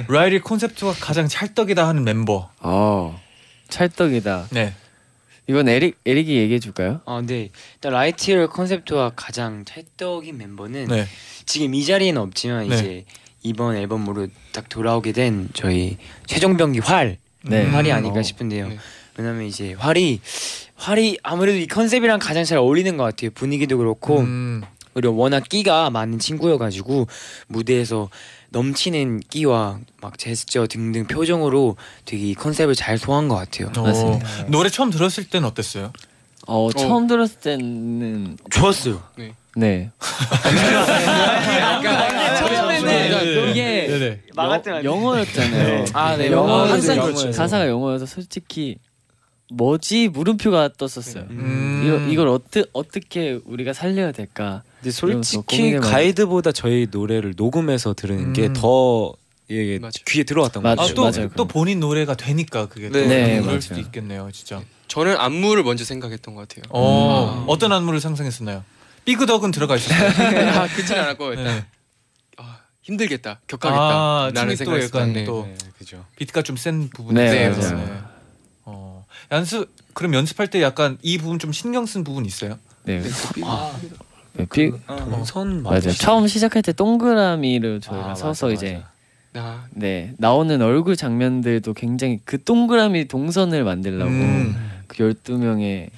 라이리 0.09 0.41
콘셉트가 0.41 0.95
가장 1.01 1.29
찰떡이다 1.29 1.87
하는 1.87 2.03
멤버. 2.03 2.51
어 2.61 3.21
찰떡이다. 3.69 4.49
네. 4.51 4.75
이건 5.47 5.69
에릭 5.69 5.99
에릭이 6.05 6.37
얘기해 6.37 6.59
줄까요? 6.59 7.01
아, 7.07 7.23
네. 7.25 7.49
일단 7.75 7.93
Right 7.93 8.24
Here 8.24 8.49
컨셉트와 8.49 9.13
가장 9.17 9.65
찰떡인 9.65 10.37
멤버는 10.37 10.87
네. 10.87 11.07
지금 11.47 11.75
이 11.75 11.85
자리에는 11.85 12.21
없지만 12.21 12.69
네. 12.69 12.75
이제 12.75 13.05
이번 13.43 13.77
앨범으로 13.77 14.27
딱 14.53 14.69
돌아오게 14.69 15.13
된 15.13 15.49
저희 15.55 15.97
최종병기 16.27 16.81
활 16.81 17.17
네. 17.43 17.65
활이 17.65 17.91
음, 17.91 17.97
아닐까 17.97 18.19
어. 18.19 18.23
싶은데요. 18.23 18.71
네. 19.19 19.25
왜냐면 19.25 19.47
이제 19.47 19.75
활이 19.75 20.21
활이 20.77 21.19
아무래도 21.23 21.59
이 21.59 21.67
컨셉이랑 21.67 22.19
가장 22.21 22.45
잘 22.45 22.59
어울리는 22.59 22.97
것 22.97 23.03
같아요. 23.05 23.31
분위기도 23.35 23.77
그렇고 23.79 24.21
음, 24.21 24.63
그리고 24.95 25.17
워낙 25.17 25.49
끼가 25.49 25.91
많은 25.91 26.19
친구여가지고 26.19 27.07
무대에서 27.49 28.09
넘치는 28.51 29.21
끼와 29.29 29.81
막 30.01 30.19
제스처 30.19 30.67
등등 30.69 31.07
표정으로 31.07 31.77
되게 32.05 32.29
이 32.31 32.35
컨셉을 32.35 32.75
잘 32.75 32.97
소화한 32.97 33.29
것 33.29 33.35
같아요. 33.35 33.71
어, 33.77 33.83
맞습니다. 33.83 34.27
노래 34.47 34.69
처음 34.71 34.91
들었을 34.91 35.25
때는 35.29 35.47
어땠어요? 35.49 35.93
어 36.47 36.71
처음 36.73 37.07
들었을 37.09 37.41
때는 37.41 38.39
좋았어요. 38.51 39.03
네 39.57 39.91
처음에는 42.39 43.51
이게 43.51 43.87
네네. 43.89 44.21
영- 44.37 44.85
영어였잖아요. 44.85 45.85
아, 45.93 46.17
네. 46.17 46.31
영어 46.31 46.49
영어 46.49 46.65
항상. 46.73 46.99
가사가 47.33 47.69
영어여서 47.69 48.07
솔직히 48.07 48.79
뭐지 49.51 50.09
물음표가 50.09 50.71
떴었어요. 50.77 51.25
음. 51.31 51.83
이거, 51.87 51.97
이걸 52.13 52.29
어떻게 52.29 52.65
어떻게 52.73 53.41
우리가 53.45 53.73
살려야 53.73 54.13
될까? 54.13 54.63
근데 54.81 54.91
솔직히 54.91 55.77
가이드보다 55.77 56.53
저희 56.53 56.87
노래를 56.91 57.35
녹음해서 57.37 57.95
들은 57.95 58.19
음. 58.19 58.33
게더 58.33 59.15
예, 59.51 59.79
맞아. 59.79 59.99
귀에 60.07 60.25
들어왔던. 60.25 60.63
거죠. 60.63 60.83
아, 60.83 60.87
또, 60.95 61.03
맞아요, 61.05 61.31
또 61.35 61.47
본인 61.47 61.81
노래가 61.81 62.15
되니까 62.15 62.67
그게 62.67 62.91
또 62.91 62.99
네. 62.99 63.07
네, 63.07 63.27
그럴 63.37 63.45
맞아요. 63.47 63.61
수도 63.61 63.81
있겠네요, 63.81 64.29
진짜. 64.33 64.61
저는 64.89 65.17
안무를 65.17 65.63
먼저 65.63 65.85
생각했던 65.85 66.35
것 66.35 66.47
같아요. 66.47 66.65
어, 66.71 67.45
어떤 67.49 67.73
안무를 67.73 68.01
상상했었나요? 68.01 68.63
삐그덕은 69.07 69.51
들어가 69.53 69.77
있었어요. 69.77 70.09
아, 70.53 70.67
그렇진 70.69 70.97
않았고 70.97 71.31
일단 71.31 71.45
네. 71.47 71.65
아, 72.37 72.59
힘들겠다, 72.83 73.41
격하겠다. 73.47 73.81
아, 73.83 74.31
라는 74.35 74.55
춤이 74.55 74.67
또 74.67 74.71
약간 74.73 74.83
했었는데 74.83 75.25
또 75.25 75.47
네, 75.47 75.57
그죠. 75.79 76.05
비트가 76.17 76.43
좀 76.43 76.57
센 76.59 76.91
부분이 76.91 77.19
네, 77.19 77.51
있어요. 77.51 78.18
연습 79.31 79.75
그럼 79.95 80.15
연습할 80.15 80.49
때 80.49 80.63
약간 80.63 80.99
이 81.03 81.19
부분 81.19 81.39
좀 81.39 81.53
신경 81.53 81.87
쓴 81.87 82.05
부분 82.05 82.25
있어요? 82.25 82.59
네. 82.85 83.03
아, 83.45 83.77
네, 84.35 84.47
비, 84.51 84.73
어, 84.87 85.25
선 85.27 85.63
맞아요. 85.63 85.91
처음 85.93 86.27
시작할 86.27 86.63
때 86.63 86.73
동그라미를 86.73 87.81
저희가 87.81 88.13
아, 88.13 88.15
서서 88.15 88.47
맞아, 88.47 88.55
이제 88.55 88.83
아, 89.35 89.67
네 89.71 90.15
나오는 90.19 90.61
얼굴 90.63 90.97
장면들도 90.97 91.75
굉장히 91.75 92.21
그 92.25 92.43
동그라미 92.43 93.09
동선을 93.09 93.65
만들려고 93.65 94.11
음. 94.11 94.57
그 94.87 94.97
12명의 94.97 95.91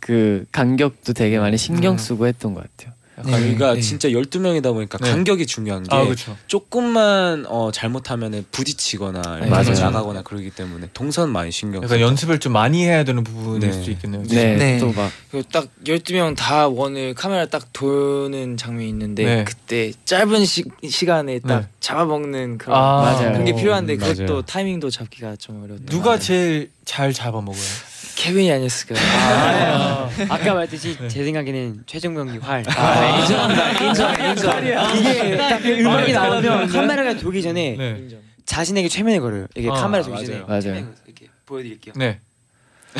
그 0.00 0.46
간격도 0.52 1.12
되게 1.12 1.38
많이 1.38 1.56
신경 1.56 1.94
음. 1.94 1.98
쓰고 1.98 2.26
했던 2.26 2.54
것 2.54 2.62
같아요. 2.62 2.97
저희가 3.22 3.74
네. 3.74 3.80
진짜 3.80 4.08
12명이다 4.08 4.72
보니까 4.72 4.98
네. 4.98 5.10
간격이 5.10 5.46
중요한 5.46 5.82
게 5.82 5.94
아, 5.94 6.04
그렇죠. 6.04 6.36
조금만 6.46 7.44
어, 7.48 7.70
잘못하면 7.72 8.44
부딪히거나 8.50 9.40
네, 9.40 9.46
맞아요. 9.48 9.70
나가거나 9.72 10.22
그러기 10.22 10.50
때문에 10.50 10.88
동선 10.94 11.30
많이 11.30 11.50
신경 11.50 11.86
써요. 11.86 12.00
연습을 12.00 12.38
좀 12.38 12.52
많이 12.52 12.84
해야 12.84 13.04
되는 13.04 13.24
부분일 13.24 13.70
네. 13.70 13.72
수도 13.72 13.90
있겠네요. 13.90 14.22
네, 14.24 14.56
네. 14.56 14.78
또막 14.78 15.10
그리고 15.30 15.48
딱 15.52 15.68
12명 15.84 16.36
다 16.36 16.68
원을 16.68 17.14
카메라 17.14 17.46
딱 17.46 17.72
도는 17.72 18.56
장면이 18.56 18.88
있는데 18.90 19.24
네. 19.24 19.44
그때 19.44 19.92
짧은 20.04 20.44
시, 20.44 20.64
시간에 20.88 21.38
딱 21.40 21.60
네. 21.60 21.66
잡아먹는 21.80 22.58
그런 22.58 22.76
아, 22.78 23.02
맞아요. 23.02 23.32
그런 23.32 23.44
게 23.44 23.54
필요한데 23.54 23.94
음, 23.94 23.98
그것도 23.98 24.24
맞아요. 24.24 24.42
타이밍도 24.42 24.90
잡기가 24.90 25.36
좀 25.36 25.62
어려웠던 25.62 25.86
누가. 25.86 26.18
제일 26.18 26.70
잘 26.84 27.12
잡아먹어요? 27.12 27.62
케빈이 28.18 28.50
아니었을까요? 28.50 28.98
아, 29.00 30.10
아까 30.28 30.54
말했듯이 30.54 30.96
네. 30.98 31.06
제 31.06 31.22
생각에는 31.22 31.84
최종병기 31.86 32.38
활. 32.38 32.64
아, 32.76 33.20
인정합니다. 33.20 33.70
인정, 33.86 34.30
인정. 34.30 34.96
이게 34.96 35.36
딱 35.36 35.64
음악이 35.64 36.16
아, 36.16 36.28
나오면? 36.28 36.66
카메라가 36.68 37.16
돌기 37.16 37.42
전에 37.42 37.76
네. 37.78 38.08
자신에게 38.44 38.88
최면을 38.88 39.20
걸어요. 39.20 39.46
이게 39.54 39.70
아, 39.70 39.74
카메라 39.74 40.02
돌기. 40.02 40.26
전에 40.26 40.40
맞아요. 40.40 40.84
이렇게 41.06 41.28
보여드릴게요. 41.46 41.94
네. 41.96 42.20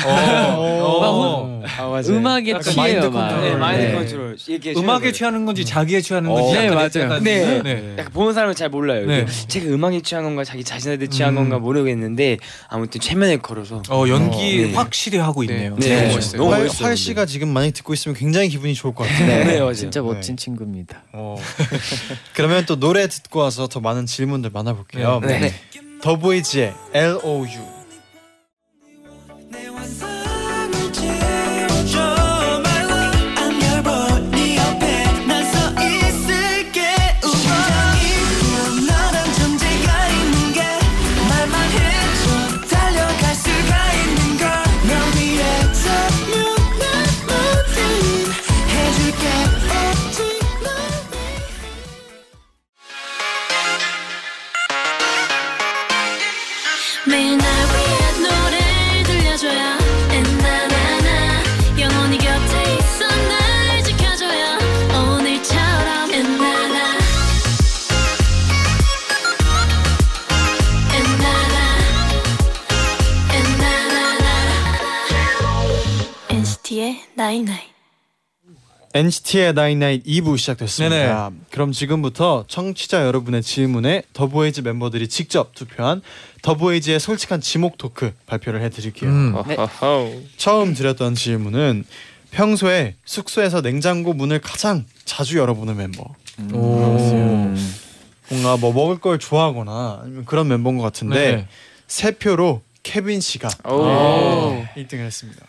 어, 0.05 1.61
아 1.77 1.87
맞아요. 1.87 2.03
음악에 2.09 2.51
약간 2.51 2.63
취해요, 2.63 2.99
마인드 3.01 3.05
막. 3.07 3.27
컨트롤. 3.29 3.49
네, 3.49 3.55
마인드 3.55 3.85
네. 3.85 3.93
컨트롤 3.93 4.37
이렇게 4.47 4.73
음악에 4.73 5.11
취하는 5.11 5.45
건지 5.45 5.65
자기에 5.65 6.01
취하는 6.01 6.29
건지 6.31 6.49
어, 6.49 6.53
네, 6.61 6.67
약간 6.67 6.75
맞아요. 6.75 7.05
약간- 7.05 7.23
네. 7.23 7.61
네. 7.63 7.95
약간 7.97 8.11
보는 8.13 8.33
사람은 8.33 8.55
잘 8.55 8.69
몰라요. 8.69 9.05
네. 9.05 9.19
이게 9.19 9.47
제가 9.47 9.65
음악에 9.73 10.01
취한 10.01 10.23
건가 10.23 10.43
자기 10.43 10.63
자신한테 10.63 11.07
취한 11.07 11.33
음. 11.33 11.35
건가 11.35 11.59
모르겠는데 11.59 12.37
아무튼 12.69 13.01
최면을 13.01 13.39
걸어서 13.39 13.81
어 13.89 14.05
연기 14.07 14.63
어, 14.63 14.67
네. 14.67 14.73
확실히 14.73 15.17
하고 15.17 15.43
있네요. 15.43 15.75
네. 15.77 15.87
네. 15.89 16.01
너무 16.03 16.15
멋있어요. 16.15 16.41
너무 16.41 16.53
활, 16.53 16.63
멋있어요, 16.63 16.87
활. 16.87 16.97
씨가 16.97 17.25
지금 17.25 17.49
많이 17.49 17.71
듣고 17.71 17.93
있으면 17.93 18.15
굉장히 18.15 18.49
기분이 18.49 18.73
좋을 18.75 18.93
것 18.95 19.05
같아요. 19.07 19.27
네, 19.27 19.43
네, 19.45 19.59
맞아요. 19.59 19.73
진짜 19.73 20.01
멋진 20.01 20.35
네. 20.35 20.43
친구입니다. 20.43 21.03
어. 21.13 21.35
그러면 22.33 22.65
또 22.65 22.79
노래 22.79 23.07
듣고 23.07 23.39
와서 23.39 23.67
더 23.67 23.79
많은 23.79 24.05
질문들 24.05 24.51
만나볼게요. 24.53 25.21
네. 25.25 25.39
네. 25.39 25.53
더보이즈의 26.01 26.73
L.O.U. 26.93 27.78
NCT의 78.99 79.53
나인나잇 79.53 80.03
2부 80.03 80.37
시작됐습니다. 80.37 81.31
그럼 81.51 81.71
지금부터 81.71 82.43
청취자 82.49 83.05
여러분의 83.05 83.41
질문에 83.41 84.03
더보이즈 84.11 84.59
멤버들이 84.61 85.07
직접 85.07 85.55
투표한 85.55 86.01
더보이즈의 86.41 86.99
솔직한 86.99 87.39
지목 87.39 87.77
토크 87.77 88.11
발표를 88.25 88.61
해드릴게요. 88.61 89.09
음. 89.09 89.33
처음 90.35 90.73
드렸던 90.73 91.15
질문은 91.15 91.85
평소에 92.31 92.95
숙소에서 93.05 93.61
냉장고 93.61 94.13
문을 94.13 94.39
가장 94.39 94.85
자주 95.05 95.37
열어보는 95.37 95.77
멤버. 95.77 96.03
오. 96.53 97.55
뭔가 98.29 98.57
뭐 98.57 98.73
먹을 98.73 98.99
걸 98.99 99.17
좋아하거나 99.17 100.01
아니면 100.03 100.25
그런 100.25 100.49
멤버인 100.49 100.77
것 100.77 100.83
같은데 100.83 101.35
네. 101.37 101.47
세 101.87 102.11
표로 102.11 102.61
케빈 102.83 103.21
씨가 103.21 103.47
오. 103.63 104.65
1등을 104.75 104.99
했습니다. 105.05 105.45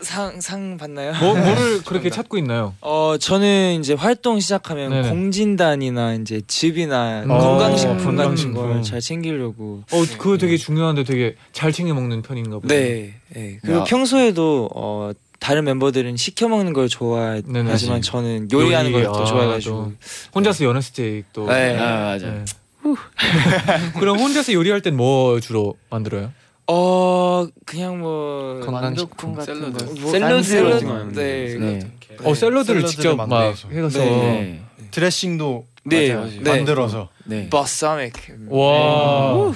상, 0.00 0.40
상 0.40 0.76
받나요? 0.76 1.12
뭐 1.20 1.34
뭐를 1.34 1.82
그렇게 1.84 2.10
찾고 2.10 2.38
있나요? 2.38 2.74
어 2.80 3.16
저는 3.18 3.78
이제 3.80 3.94
활동 3.94 4.40
시작하면 4.40 4.90
네네. 4.90 5.08
공진단이나 5.08 6.14
이제 6.14 6.40
즙이나 6.46 7.24
어, 7.26 7.38
건강식품 7.38 7.96
같은 7.98 8.16
건강식품. 8.16 8.54
걸 8.54 8.82
잘 8.82 9.00
챙기려고 9.00 9.82
어 9.92 10.04
그거 10.18 10.36
되게 10.38 10.56
중요한데 10.56 11.04
되게 11.04 11.36
잘 11.52 11.72
챙겨 11.72 11.94
먹는 11.94 12.22
편인가 12.22 12.58
보요 12.58 12.68
네, 12.68 13.14
네. 13.34 13.58
그리고 13.62 13.80
야. 13.80 13.84
평소에도 13.84 14.68
어 14.74 15.12
다른 15.38 15.64
멤버들은 15.64 16.16
시켜 16.16 16.48
먹는 16.48 16.72
걸 16.72 16.88
좋아하지만 16.88 17.66
네네. 17.66 18.00
저는 18.00 18.48
요리하는 18.52 18.92
걸더 18.92 19.22
아, 19.22 19.24
좋아해가지고 19.24 19.74
또 19.76 19.92
혼자서 20.34 20.64
연어 20.64 20.80
스테이크도. 20.80 21.46
네. 21.48 21.76
아, 21.78 22.16
맞아요. 22.16 22.44
그럼 23.98 24.18
혼자서 24.18 24.52
요리할 24.52 24.80
땐 24.82 24.96
뭐 24.96 25.40
주로 25.40 25.74
만들어요? 25.90 26.32
어 26.74 27.46
그냥 27.66 28.00
뭐 28.00 28.60
건강식품 28.64 29.34
같은 29.34 29.54
샐러드. 29.54 29.84
거. 29.84 30.00
뭐, 30.00 30.10
샐러드 30.10 30.42
샐러드 30.42 30.72
같은 30.74 30.88
거 30.88 30.94
하면 30.94 31.12
네. 31.12 31.54
네. 31.58 31.80
어 32.24 32.34
샐러드를 32.34 32.86
직접 32.86 33.14
막 33.16 33.28
만들어서. 33.28 33.68
해서. 33.68 33.98
네. 33.98 34.62
드레싱도 34.90 35.66
네, 35.84 36.14
맞아요. 36.14 36.30
네. 36.40 36.50
만들어서 36.56 37.08
네. 37.24 37.48
버사믹 37.50 38.12
와. 38.48 39.52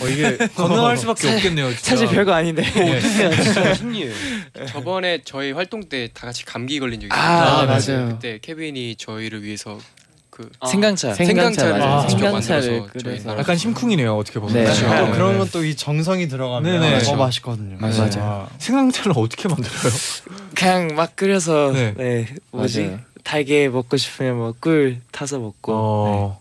어, 0.00 0.08
이게 0.10 0.36
건강할 0.56 0.96
수밖에 0.96 1.28
없겠네요. 1.32 1.68
진짜. 1.74 1.90
사실 1.90 2.08
별거 2.08 2.32
아닌데 2.32 2.62
네. 2.62 3.00
진짜 3.00 3.72
신기해요. 3.74 4.12
저번에 4.68 5.22
저희 5.24 5.52
활동 5.52 5.88
때 5.88 6.08
다 6.12 6.26
같이 6.26 6.44
감기 6.44 6.78
걸린 6.80 7.00
적이 7.00 7.10
아, 7.12 7.76
있어요. 7.78 7.96
맞아요. 7.98 8.08
그때 8.14 8.38
케빈이 8.42 8.96
저희를 8.96 9.42
위해서 9.44 9.78
그 10.36 10.50
생강차 10.68 11.14
생강차 11.14 11.62
생강차를 11.62 11.78
맞아요. 11.78 12.08
직접 12.08 12.24
생강차를 12.26 12.86
끓여서. 12.88 13.38
약간 13.38 13.56
심쿵이네요. 13.56 14.14
어떻게 14.18 14.38
보면. 14.38 14.54
네. 14.54 14.64
또 14.66 14.72
그렇죠. 14.74 15.06
네. 15.06 15.10
그런 15.12 15.38
건 15.38 15.48
또 15.50 15.64
이 15.64 15.74
정성이 15.74 16.28
들어가면 16.28 16.78
네네. 16.80 16.98
더 17.04 17.16
맛있거든요. 17.16 17.78
맞아요. 17.78 18.10
아. 18.18 18.48
생강차를 18.58 19.12
어떻게 19.16 19.48
만들어요? 19.48 19.92
그냥 20.54 20.88
막 20.94 21.16
끓여서 21.16 21.72
네. 21.72 21.94
네, 21.96 22.26
뭐지 22.50 22.82
맞아요. 22.84 22.98
달게 23.24 23.68
먹고 23.70 23.96
싶으면 23.96 24.36
뭐 24.36 24.52
꿀 24.60 24.98
타서 25.10 25.38
먹고 25.38 25.72
어. 25.74 26.40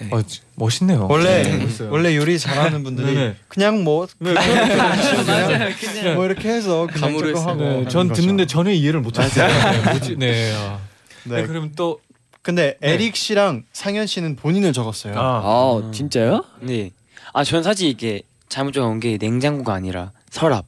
네. 0.00 0.08
어, 0.10 0.20
지- 0.22 0.40
멋있네요. 0.56 1.06
원래 1.08 1.44
네. 1.44 1.66
원래 1.88 2.14
요리 2.16 2.38
잘하는 2.38 2.82
분들이 2.82 3.14
네네. 3.14 3.36
그냥 3.48 3.84
뭐 3.84 4.06
네, 4.18 4.34
그냥 4.34 6.14
뭐 6.16 6.26
이렇게 6.26 6.48
해서 6.50 6.86
그냥 6.92 7.12
감으로. 7.16 7.40
하고 7.40 7.54
네, 7.60 7.88
전 7.88 8.08
거죠. 8.08 8.20
듣는데 8.20 8.44
전혀 8.46 8.70
이해를 8.70 9.00
못했어요. 9.00 9.48
네? 9.48 10.14
네. 10.18 10.52
아. 10.56 10.78
네. 11.24 11.36
네, 11.40 11.46
그럼 11.46 11.72
또 11.74 12.00
근데 12.44 12.76
네. 12.80 12.92
에릭 12.92 13.16
씨랑 13.16 13.64
상현 13.72 14.06
씨는 14.06 14.36
본인을 14.36 14.74
적었어요. 14.74 15.14
아, 15.18 15.40
아, 15.42 15.90
진짜요? 15.92 16.44
네. 16.60 16.90
아, 17.32 17.42
전 17.42 17.62
사실 17.62 17.88
이게 17.88 18.20
잘못 18.50 18.72
적은 18.72 19.00
게 19.00 19.16
냉장고가 19.18 19.72
아니라 19.72 20.12
서랍. 20.30 20.66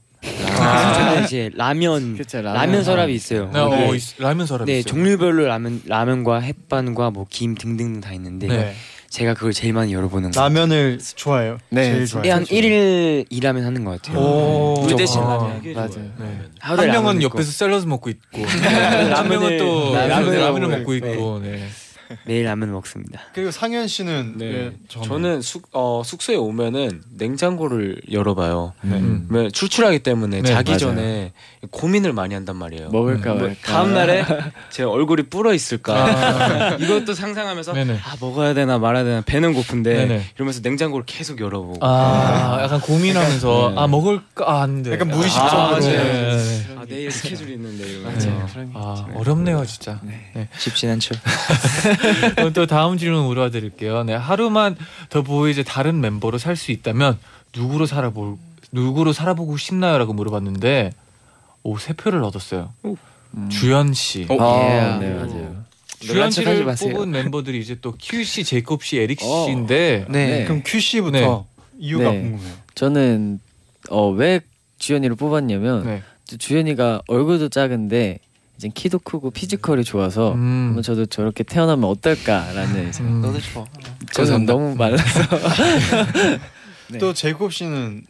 아. 0.58 0.92
저는 0.94 1.24
이제 1.24 1.50
라면 1.54 2.16
그쵸, 2.16 2.40
라면, 2.40 2.54
라면. 2.54 2.82
서랍이 2.82 3.14
있어요. 3.14 3.50
네, 3.52 3.60
어, 3.60 3.68
네. 3.68 3.94
있- 3.94 4.18
라면 4.18 4.46
서랍 4.46 4.64
네, 4.66 4.78
있어요. 4.78 4.84
종류별로 4.90 5.44
라면 5.46 5.82
라면과 5.84 6.40
햇반과 6.40 7.10
뭐 7.10 7.26
김 7.28 7.54
등등 7.54 8.00
다 8.00 8.14
있는데 8.14 8.46
네. 8.48 8.74
제가 9.16 9.32
그걸 9.32 9.54
제일 9.54 9.72
많이 9.72 9.94
열어보는 9.94 10.32
거. 10.32 10.38
라면을 10.42 10.98
좋아해요. 11.14 11.56
네. 11.70 11.84
제일 11.84 11.98
네, 12.00 12.04
좋아해요. 12.06 12.34
한 12.34 12.44
1일 12.44 13.24
일하면 13.30 13.64
하는 13.64 13.82
것 13.82 13.92
같아요. 14.02 14.18
오. 14.18 14.82
물 14.82 14.94
대신 14.94 15.22
아, 15.22 15.36
라면. 15.38 15.72
맞아요. 15.74 16.10
네. 16.18 16.40
하루에 16.60 16.84
한 16.90 16.92
명은 16.92 17.22
옆에서 17.22 17.50
샐러드 17.50 17.86
먹고 17.86 18.10
있고 18.10 18.44
한 18.44 19.26
명은 19.30 19.56
또 19.56 19.94
라면을 19.94 20.08
라면을, 20.08 20.40
라면을 20.40 20.68
먹고 20.78 20.94
있고. 20.96 21.06
있고 21.08 21.38
네. 21.42 21.66
매일 22.26 22.44
라면 22.44 22.72
먹습니다. 22.72 23.20
그리고 23.34 23.50
상현 23.50 23.88
씨는 23.88 24.34
네. 24.36 24.44
왜 24.46 24.72
저는 24.88 25.42
숙, 25.42 25.64
어, 25.72 26.02
숙소에 26.04 26.36
오면은 26.36 27.02
냉장고를 27.14 28.00
열어봐요. 28.10 28.74
음. 28.84 29.26
왜 29.30 29.50
출출하기 29.50 30.00
때문에 30.00 30.42
네, 30.42 30.48
자기 30.48 30.72
맞아요. 30.72 30.78
전에 30.78 31.32
고민을 31.70 32.12
많이 32.12 32.34
한단 32.34 32.56
말이에요. 32.56 32.90
먹을까 32.90 33.34
뭐, 33.34 33.42
말까. 33.48 33.56
다음 33.64 33.94
날에 33.94 34.24
제 34.70 34.82
얼굴이 34.82 35.24
불어 35.24 35.52
있을까 35.52 36.76
이것도 36.78 37.14
상상하면서 37.14 37.72
네네. 37.72 37.98
아 38.04 38.16
먹어야 38.20 38.54
되나 38.54 38.78
말아야 38.78 39.04
되나 39.04 39.20
배는 39.22 39.54
고픈데 39.54 39.94
네네. 39.94 40.22
이러면서 40.36 40.60
냉장고를 40.62 41.06
계속 41.06 41.40
열어보고 41.40 41.78
아, 41.84 42.60
약간 42.62 42.80
고민하면서 42.80 43.70
네. 43.74 43.80
아 43.80 43.86
먹을까 43.86 44.44
아, 44.50 44.62
안 44.62 44.82
돼. 44.82 44.92
약간 44.92 45.08
무의식 45.08 45.40
아, 45.40 45.48
적으로. 45.48 45.80
네, 45.80 45.96
네. 45.96 46.12
네, 46.12 46.36
네. 46.36 46.75
아 46.75 46.75
내일 46.88 47.10
스케줄 47.10 47.50
있는데 47.50 47.84
이러면서 47.88 48.28
네. 48.30 48.68
아 48.74 49.06
어렵네요 49.14 49.64
진짜. 49.66 50.00
네. 50.02 50.48
쉽진 50.58 50.90
않죠. 50.90 51.14
그럼 52.36 52.52
또 52.52 52.66
다음 52.66 52.96
질문 52.98 53.24
물어봐 53.26 53.50
드릴게요. 53.50 54.04
네, 54.04 54.14
하루만 54.14 54.76
더 55.10 55.22
보이즈 55.22 55.64
다른 55.64 56.00
멤버로 56.00 56.38
살 56.38 56.56
수 56.56 56.72
있다면 56.72 57.18
누구로 57.54 57.86
살아볼 57.86 58.36
누구로 58.72 59.12
살아보고 59.12 59.56
싶나요라고 59.56 60.12
물어봤는데 60.12 60.92
오 61.62 61.72
세 61.72 61.92
표를 61.94 62.22
얻었어요. 62.24 62.72
주연 63.50 63.92
씨. 63.92 64.26
어? 64.30 64.36
아, 64.40 64.96
예. 64.96 65.06
네 65.06 65.14
맞아요. 65.14 65.64
하지 66.22 66.30
씨를 66.42 66.64
마세요. 66.64 66.92
뽑은 66.94 67.10
멤버들이 67.10 67.58
이제 67.58 67.74
또 67.80 68.01
큐 68.01 68.22
씨, 68.24 68.44
제이콥 68.44 68.82
씨, 68.84 68.98
에릭 68.98 69.18
어. 69.22 69.44
씨인데 69.46 70.06
네. 70.08 70.44
그럼 70.44 70.62
큐 70.64 70.78
씨부터 70.80 71.46
이유가 71.78 72.10
네. 72.12 72.20
궁금해요. 72.22 72.54
저는 72.74 73.40
어 73.90 74.10
왜 74.10 74.40
주현이를 74.78 75.16
뽑았냐면 75.16 75.84
네. 75.86 76.02
또 76.02 76.02
주현이가 76.26 77.02
얼굴도 77.06 77.48
작은데 77.50 78.18
이제 78.56 78.68
키도 78.72 78.98
크고 79.00 79.30
피지컬이 79.30 79.84
좋아서 79.84 80.32
음. 80.32 80.80
저도 80.82 81.06
저렇게 81.06 81.44
태어나면 81.44 81.84
어떨까라는 81.88 82.88
이제 82.88 83.02
음. 83.02 83.20
너도 83.20 83.38
좋아. 83.40 83.64
저는 84.12 84.46
너무 84.46 84.74
말라서 84.74 85.20
네. 86.90 86.98
또 86.98 87.12
제이콥 87.12 87.52
씨는 87.52 88.04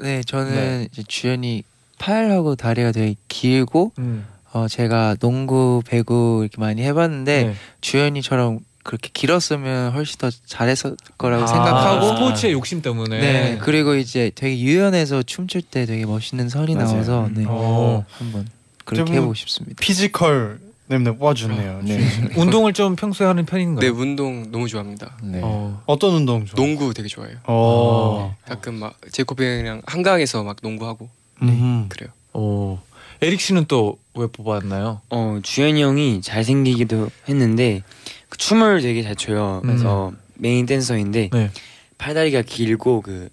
네, 0.00 0.22
저는 0.22 0.88
이제 0.92 1.02
주연이 1.06 1.64
팔하고 1.98 2.56
다리가 2.56 2.92
되게 2.92 3.16
길고 3.28 3.92
음. 3.98 4.26
어 4.52 4.66
제가 4.68 5.16
농구, 5.16 5.82
배구 5.86 6.40
이렇게 6.42 6.60
많이 6.60 6.82
해봤는데 6.82 7.44
네. 7.44 7.54
주연이처럼 7.80 8.60
그렇게 8.84 9.10
길었으면 9.12 9.92
훨씬 9.92 10.18
더 10.18 10.30
잘했을 10.30 10.96
거라고 11.18 11.44
아, 11.44 11.46
생각하고 11.46 12.06
스포츠의 12.16 12.52
욕심 12.52 12.80
때문에. 12.80 13.18
네. 13.18 13.58
그리고 13.60 13.94
이제 13.94 14.30
되게 14.34 14.58
유연해서 14.58 15.22
춤출 15.22 15.62
때 15.62 15.84
되게 15.86 16.06
멋있는 16.06 16.48
선이 16.48 16.74
맞아요. 16.74 16.88
나와서 16.92 17.28
네. 17.34 17.44
어. 17.46 18.04
한번 18.10 18.48
그렇게 18.84 19.04
좀 19.04 19.14
해보고 19.14 19.34
싶습니다. 19.34 19.76
피지컬 19.80 20.60
때문에 20.88 21.18
뽑아주네요. 21.18 21.80
네. 21.82 21.98
주연 21.98 22.10
씨는. 22.10 22.30
운동을 22.40 22.72
좀 22.72 22.96
평소에 22.96 23.26
하는 23.26 23.44
편인가요? 23.44 23.80
네 23.80 23.88
운동 23.88 24.50
너무 24.50 24.68
좋아합니다. 24.68 25.18
네. 25.22 25.40
어. 25.42 25.82
어떤 25.84 26.14
운동 26.14 26.46
좋아? 26.46 26.54
농구 26.56 26.94
되게 26.94 27.08
좋아해요. 27.08 27.36
어. 27.44 28.34
가끔 28.46 28.74
막 28.76 28.94
제이콥 29.12 29.38
형이랑 29.38 29.82
한강에서 29.84 30.42
막 30.44 30.56
농구하고 30.62 31.10
음. 31.42 31.86
그래요. 31.90 32.10
오. 32.32 32.78
에릭 33.20 33.40
씨는 33.40 33.66
또 33.66 33.98
왜 34.18 34.26
뽑았나요? 34.26 35.00
어 35.10 35.38
주연이 35.42 35.80
형이 35.80 36.22
잘생기기도 36.22 37.08
했는데 37.28 37.82
그 38.28 38.36
춤을 38.38 38.82
되게 38.82 39.02
잘 39.02 39.16
춰요. 39.16 39.60
그래서 39.64 40.12
메인 40.34 40.66
댄서인데 40.66 41.30
네. 41.32 41.50
팔다리가 41.98 42.42
길고 42.42 43.00
그, 43.02 43.28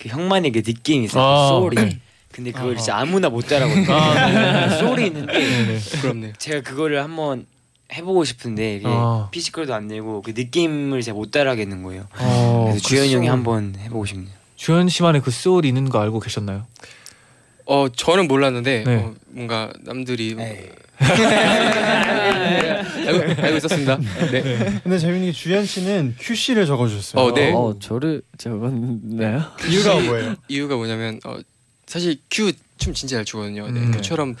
그 0.00 0.08
형만의 0.08 0.52
그 0.52 0.62
느낌이 0.64 1.04
있어요. 1.06 1.22
아. 1.24 1.48
소리. 1.48 1.98
근데 2.32 2.52
그걸 2.52 2.76
진짜 2.76 2.96
아무나 2.96 3.28
못 3.28 3.46
따라하거든요. 3.48 3.92
아, 3.92 4.66
네. 4.68 4.78
소리 4.78 5.06
있는데 5.06 5.32
네네. 5.32 5.78
부끄럽네요. 5.78 6.32
제가 6.38 6.60
그거를 6.62 7.02
한번 7.02 7.46
해보고 7.92 8.24
싶은데 8.24 8.80
아. 8.84 9.28
피지컬도 9.30 9.74
안 9.74 9.88
되고 9.88 10.22
그 10.22 10.32
느낌을 10.36 11.02
제가 11.02 11.16
못 11.16 11.30
따라하겠는 11.30 11.82
거예요. 11.82 12.06
어, 12.18 12.64
그래서 12.68 12.82
그 12.82 12.88
주연이 12.88 13.14
형이 13.14 13.26
소울. 13.26 13.32
한번 13.36 13.74
해보고 13.78 14.04
싶네요. 14.06 14.34
주연 14.56 14.88
씨만의 14.88 15.22
그 15.22 15.30
소울 15.30 15.64
있는 15.64 15.88
거 15.88 16.00
알고 16.00 16.20
계셨나요? 16.20 16.66
어 17.64 17.86
저는 17.94 18.28
몰랐는데 18.28 18.84
네. 18.84 18.96
어, 18.96 19.14
뭔가 19.28 19.72
남들이 19.80 20.34
알고, 23.06 23.42
알고 23.42 23.56
있었습니다. 23.56 23.98
네. 24.32 24.80
근데 24.82 24.98
재밌는 24.98 25.26
게 25.26 25.32
주현 25.32 25.64
씨는 25.64 26.16
큐 26.18 26.34
씨를 26.34 26.66
적어주셨어요. 26.66 27.24
어, 27.24 27.32
네. 27.34 27.52
어 27.52 27.76
저를 27.80 28.22
적었나요? 28.36 29.44
이유가 29.68 29.94
뭐예요? 30.00 30.34
이유가 30.48 30.76
뭐냐면 30.76 31.20
어, 31.24 31.38
사실 31.86 32.18
큐 32.30 32.52
춤 32.76 32.94
진짜 32.94 33.16
잘 33.16 33.24
추거든요. 33.24 33.68
네, 33.70 33.80
음. 33.80 33.90
큐처럼 33.92 34.36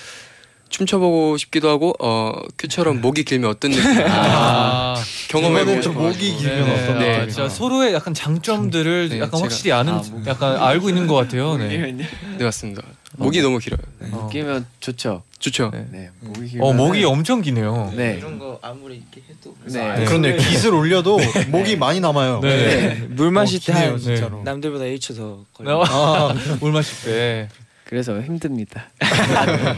춤춰보고 0.68 1.36
싶기도 1.36 1.68
하고 1.68 1.94
어 2.00 2.32
큐처럼 2.58 3.00
목이 3.00 3.24
길면 3.24 3.50
어떤 3.50 3.70
느낌? 3.70 4.04
아. 4.08 4.94
경험해보고. 5.28 5.92
목이 5.92 6.36
길면 6.36 6.64
네, 6.66 6.82
어떤 6.82 6.98
네, 6.98 7.06
느낌일까? 7.08 7.26
진짜 7.26 7.48
서로의 7.48 7.94
약간 7.94 8.14
장점들을 8.14 9.08
네, 9.10 9.20
약간 9.20 9.40
확실히 9.40 9.72
아는 9.72 9.94
아, 9.94 10.02
약간 10.26 10.56
알고 10.56 10.88
있는 10.88 11.06
것 11.06 11.14
같아요. 11.14 11.56
네. 11.56 11.92
네 11.92 12.44
맞습니다. 12.44 12.82
목이 13.16 13.42
너무 13.42 13.58
길어요. 13.58 13.80
어. 14.12 14.28
끼면 14.30 14.66
좋죠. 14.80 15.22
좋죠. 15.38 15.70
네. 15.72 15.86
네. 15.90 16.10
목이 16.20 16.58
어 16.60 16.72
목이 16.72 17.04
엄청 17.04 17.40
기네요. 17.40 17.92
네. 17.96 18.20
거 18.20 18.58
아무리 18.62 18.96
이렇게 18.96 19.22
해도 19.28 19.56
네. 19.64 20.04
그런데 20.04 20.36
깃을 20.36 20.74
올려도 20.74 21.18
목이 21.48 21.76
많이 21.76 22.00
남아요. 22.00 22.40
네. 22.40 22.94
물 23.08 23.30
마실 23.30 23.60
때 23.60 23.72
기네요, 23.72 23.90
한 23.92 23.98
진짜로. 23.98 24.42
남들보다 24.42 24.84
1초 24.84 25.16
더 25.16 25.44
걸려. 25.54 25.82
아, 25.84 26.34
물 26.60 26.72
마실 26.72 26.96
때. 27.04 27.48
그래서 27.88 28.20
힘듭니다. 28.20 28.84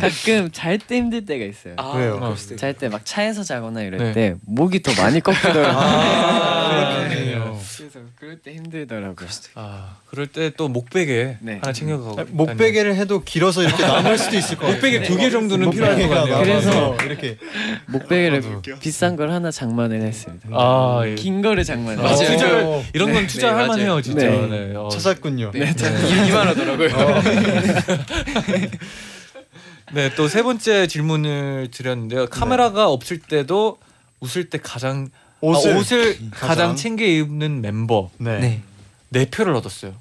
가끔 0.01 0.51
잘 0.51 0.79
때 0.79 0.97
힘들 0.97 1.25
때가 1.25 1.45
있어요. 1.45 1.75
아, 1.77 1.93
왜요? 1.97 2.19
그럴 2.19 2.37
수도 2.37 2.57
잘때 2.57 2.89
막 2.89 3.03
차에서 3.05 3.45
자거나 3.45 3.83
이럴 3.83 3.99
네. 3.99 4.13
때 4.13 4.35
목이 4.47 4.83
더 4.83 4.93
많이 5.01 5.21
꺾이더라고요. 5.21 5.67
아. 5.69 7.09
그래서 7.77 8.01
그럴 8.19 8.39
때 8.39 8.53
힘들더라고요. 8.55 9.29
아 9.55 9.97
그럴 10.07 10.27
때 10.27 10.51
또 10.57 10.69
목베개 10.69 11.37
네. 11.41 11.59
하나 11.63 11.73
챙겨가고. 11.73 12.25
목베개를 12.31 12.95
해도 12.97 13.23
길어서 13.23 13.63
이렇게 13.63 13.83
남을 13.87 14.19
수도 14.19 14.37
있을 14.37 14.57
것 14.57 14.67
같아요. 14.67 14.75
목베개 14.77 15.03
두 15.05 15.17
개 15.17 15.31
정도는 15.31 15.71
필요할 15.71 15.97
것 16.01 16.09
같네요. 16.09 16.39
그래서 16.39 16.97
이렇게 17.05 17.39
목베개를 17.87 18.43
비싼 18.81 19.17
걸 19.17 19.31
하나 19.31 19.51
장만을 19.51 20.03
했습니다. 20.03 20.49
아, 20.53 21.03
예. 21.07 21.15
긴 21.15 21.43
거를 21.43 21.65
장만을 21.65 22.05
아, 22.05 22.09
했어요. 22.09 22.29
맞아요. 22.29 22.39
투자를 22.39 22.83
이런 22.93 23.13
건 23.13 23.27
투자할 23.27 23.57
네, 23.57 23.67
맞아요. 23.67 23.69
만해요 23.69 24.03
진짜. 24.03 24.27
네. 24.29 24.47
네. 24.69 24.75
어. 24.77 24.89
찾았군요. 24.89 25.51
네, 25.55 25.73
이만 26.29 26.49
하더라고요. 26.49 26.89
네, 29.93 30.15
또 30.15 30.29
세 30.29 30.43
번째 30.43 30.87
질문을 30.87 31.69
드렸는데요. 31.73 32.27
카메라가 32.27 32.89
없을 32.89 33.19
때도 33.19 33.79
웃을 34.21 34.49
때 34.49 34.59
가장 34.63 35.09
옷을, 35.41 35.73
아, 35.75 35.79
옷을 35.79 36.13
가장, 36.31 36.49
가장 36.49 36.77
챙겨 36.77 37.05
입는 37.05 37.61
멤버 37.61 38.11
네. 38.19 38.39
네. 38.39 38.63
네 39.09 39.25
표를 39.31 39.55
얻었어요. 39.55 39.95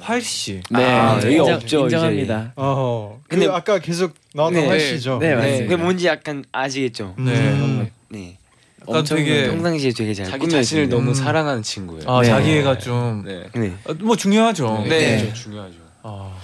활 0.00 0.22
씨. 0.22 0.62
네, 0.70 0.82
아, 0.82 1.16
여기 1.22 1.32
인정, 1.36 1.54
없죠. 1.56 1.80
인정합니다. 1.80 2.52
어. 2.56 3.20
근데- 3.28 3.44
근데 3.46 3.54
아까 3.56 3.78
계속 3.78 4.14
나왔던 4.32 4.62
네. 4.62 4.68
활 4.68 4.80
씨죠. 4.80 5.18
네, 5.18 5.28
네, 5.30 5.34
맞습니다. 5.34 5.64
그게 5.64 5.76
뭔지 5.76 6.06
약간 6.06 6.44
아시겠죠? 6.50 7.14
네. 7.18 7.32
음. 7.32 7.90
네. 8.08 8.38
약간 8.88 9.04
되게 9.04 9.48
평상시에 9.50 9.92
되게 9.92 10.14
잘 10.14 10.26
자기 10.26 10.48
자신을. 10.48 10.88
너무 10.88 11.10
음. 11.10 11.14
사랑하는 11.14 11.62
친구예요. 11.62 12.08
아 12.08 12.22
네. 12.22 12.28
자기애가 12.28 12.78
좀. 12.78 13.22
네. 13.26 13.44
네. 13.54 13.72
어, 13.84 13.92
뭐 14.00 14.16
중요하죠. 14.16 14.84
네. 14.88 15.16
네. 15.24 15.32
중요하죠. 15.34 15.74
아, 16.02 16.34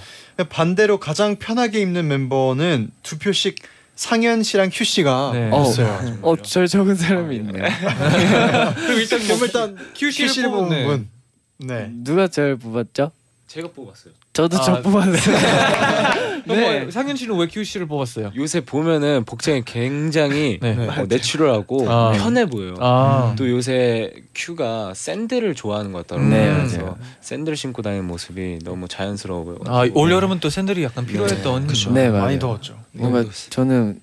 반대로 0.43 0.99
가장 0.99 1.35
편하게 1.37 1.81
입는 1.81 2.07
멤버는 2.07 2.91
두 3.03 3.17
표씩 3.17 3.55
상연 3.95 4.43
씨랑 4.43 4.69
큐 4.73 4.83
씨가 4.83 5.31
네. 5.33 5.47
있어요. 5.47 6.17
어, 6.21 6.35
절 6.37 6.67
적은 6.67 6.95
사람이 6.95 7.35
있네요. 7.37 7.63
그럼 8.75 8.99
일단 8.99 9.19
그럼 9.19 9.39
일단 9.43 9.75
큐큐 9.95 10.11
씨를 10.11 10.29
씨를 10.29 10.49
뽑은 10.49 10.63
뽑은 10.63 10.77
네. 10.77 10.85
분. 10.85 11.09
네. 11.57 11.89
누가 11.93 12.27
절 12.27 12.55
뽑았죠? 12.57 13.11
제가 13.47 13.69
뽑았어요. 13.69 14.13
저도 14.33 14.57
아, 14.57 14.61
저 14.61 14.81
뽑았어요. 14.81 15.37
네. 16.47 16.89
상연 16.89 17.15
씨는 17.15 17.35
왜 17.37 17.50
큐 17.50 17.63
씨를 17.63 17.87
뽑았어요? 17.87 18.31
요새 18.35 18.61
보면은 18.61 19.23
복장이 19.25 19.63
굉장히 19.65 20.57
네. 20.61 20.87
어, 20.87 21.05
내추럴하고 21.07 21.89
아. 21.89 22.11
편해 22.13 22.45
보여요. 22.45 22.73
아, 22.79 23.35
또 23.37 23.49
요새 23.49 24.11
큐가 24.33 24.93
샌들을 24.95 25.53
좋아하는 25.55 25.91
것 25.91 26.07
같더라고요. 26.07 26.33
네, 26.33 26.53
그래서. 26.55 26.97
샌들 27.19 27.55
신고 27.55 27.81
다니는 27.81 28.05
모습이 28.05 28.59
너무 28.63 28.87
자연스러워 28.87 29.43
보여요. 29.43 29.59
아, 29.67 29.87
올 29.93 30.11
여름은 30.11 30.39
또 30.39 30.49
샌들이 30.49 30.83
약간 30.83 31.05
필요했던. 31.05 31.67
네, 31.93 32.09
맞아요. 32.09 32.23
많이 32.23 32.39
더웠죠. 32.39 32.77
뭔가 32.93 33.23
저는 33.49 34.01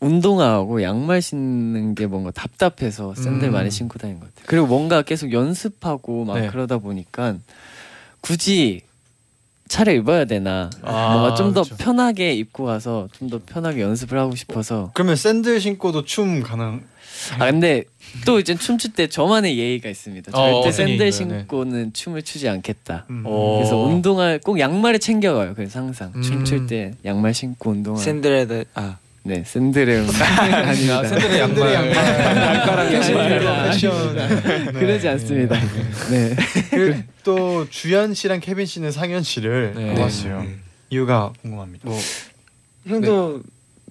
운동화하고 0.00 0.82
양말 0.82 1.22
신는 1.22 1.94
게 1.94 2.06
뭔가 2.06 2.30
답답해서 2.30 3.14
샌들 3.14 3.48
음. 3.48 3.52
많이 3.52 3.70
신고 3.70 3.98
다니는 3.98 4.20
것 4.20 4.28
같아요. 4.28 4.44
그리고 4.46 4.66
뭔가 4.66 5.02
계속 5.02 5.32
연습하고 5.32 6.24
막 6.24 6.38
네. 6.38 6.48
그러다 6.48 6.78
보니까 6.78 7.36
굳이 8.20 8.82
차를 9.72 9.94
입어야 9.94 10.26
되나 10.26 10.68
아, 10.82 11.12
뭔가 11.14 11.34
좀더 11.34 11.62
그렇죠. 11.62 11.76
편하게 11.82 12.34
입고 12.34 12.66
가서 12.66 13.08
좀 13.18 13.30
더 13.30 13.40
편하게 13.46 13.80
연습을 13.80 14.18
하고 14.18 14.34
싶어서 14.34 14.90
그러면 14.92 15.16
샌들 15.16 15.58
신고도 15.60 16.04
춤 16.04 16.42
가능? 16.42 16.82
아 17.38 17.50
근데 17.50 17.84
또 18.26 18.38
이제 18.38 18.54
춤출 18.54 18.92
때 18.92 19.06
저만의 19.06 19.56
예의가 19.56 19.88
있습니다. 19.88 20.30
어, 20.32 20.34
절대 20.34 20.58
어떤 20.58 20.72
샌들? 20.72 20.98
네. 20.98 21.10
신고는 21.10 21.92
춤을 21.94 22.22
추지 22.22 22.48
않겠다. 22.50 23.06
음. 23.08 23.22
어. 23.24 23.56
그래서 23.58 23.78
운동화 23.78 24.38
꼭 24.44 24.58
양말을 24.58 24.98
챙겨가요. 24.98 25.54
그래서 25.54 25.78
항상 25.78 26.12
음. 26.16 26.20
춤출 26.22 26.66
때 26.66 26.92
양말 27.06 27.32
신고 27.32 27.70
운동화. 27.70 27.98
샌들에다 27.98 28.64
아 28.74 28.98
네 29.24 29.44
샌들의 29.46 30.00
음악 30.00 30.14
아닙니다. 30.42 31.04
샌들의 31.06 31.40
양말. 31.40 31.92
발가락 31.92 32.88
패션. 32.90 34.72
그러지 34.72 35.08
않습니다. 35.08 35.56
네. 36.10 36.34
그리고 36.70 37.00
또 37.22 37.68
주현 37.70 38.14
씨랑 38.14 38.40
케빈 38.40 38.66
씨는 38.66 38.90
상현 38.90 39.22
씨를 39.22 39.74
네. 39.76 39.94
뽑았어요. 39.94 40.44
이유가 40.90 41.32
궁금합니다. 41.40 41.88
뭐 41.88 41.98
형도 42.86 43.42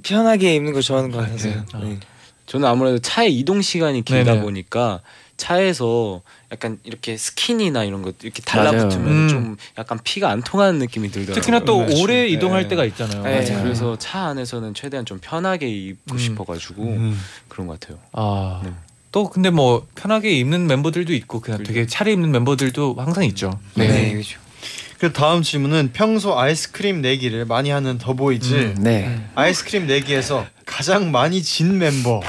편하게 0.03 0.55
입는 0.55 0.73
거 0.73 0.81
좋아하는 0.81 1.11
거 1.11 1.19
같아서. 1.19 1.47
네. 1.47 1.97
저는 2.45 2.67
아무래도 2.67 2.99
차에 2.99 3.27
이동 3.29 3.61
시간이 3.61 4.03
길다 4.03 4.31
네네. 4.33 4.41
보니까 4.43 4.99
차에서 5.41 6.21
약간 6.51 6.77
이렇게 6.83 7.17
스킨이나 7.17 7.83
이런 7.83 8.03
것 8.03 8.15
이렇게 8.21 8.43
맞아요. 8.45 8.71
달라붙으면 8.71 9.07
음. 9.07 9.27
좀 9.27 9.57
약간 9.77 9.99
피가 10.03 10.29
안 10.29 10.43
통하는 10.43 10.77
느낌이 10.77 11.09
들더라고요. 11.09 11.35
특히나 11.35 11.59
또 11.61 11.83
네, 11.83 12.01
오래 12.01 12.27
그렇죠. 12.27 12.33
이동할 12.33 12.63
네. 12.63 12.67
때가 12.69 12.85
있잖아요. 12.85 13.23
네. 13.23 13.49
맞아요. 13.49 13.63
그래서 13.63 13.97
차 13.97 14.19
안에서는 14.27 14.75
최대한 14.75 15.03
좀 15.05 15.17
편하게 15.19 15.67
입고 15.67 16.13
음. 16.13 16.17
싶어가지고 16.19 16.83
음. 16.83 17.19
그런 17.47 17.65
것 17.65 17.79
같아요. 17.79 17.97
아. 18.13 18.61
네. 18.63 18.71
또 19.11 19.29
근데 19.29 19.49
뭐 19.49 19.87
편하게 19.95 20.31
입는 20.37 20.67
멤버들도 20.67 21.11
있고 21.13 21.41
그냥 21.41 21.63
되게 21.63 21.85
차려입는 21.85 22.31
멤버들도 22.31 22.95
항상 22.97 23.25
있죠. 23.25 23.59
네, 23.73 24.11
그렇죠. 24.11 24.39
그 24.99 25.11
다음 25.11 25.41
질문은 25.41 25.89
평소 25.91 26.37
아이스크림 26.39 27.01
내기를 27.01 27.45
많이 27.45 27.71
하는 27.71 27.97
더보이즈 27.97 28.53
음. 28.53 28.75
네. 28.79 29.19
아이스크림 29.33 29.87
내기에서 29.87 30.45
가장 30.65 31.11
많이 31.11 31.41
진 31.41 31.79
멤버 31.79 32.21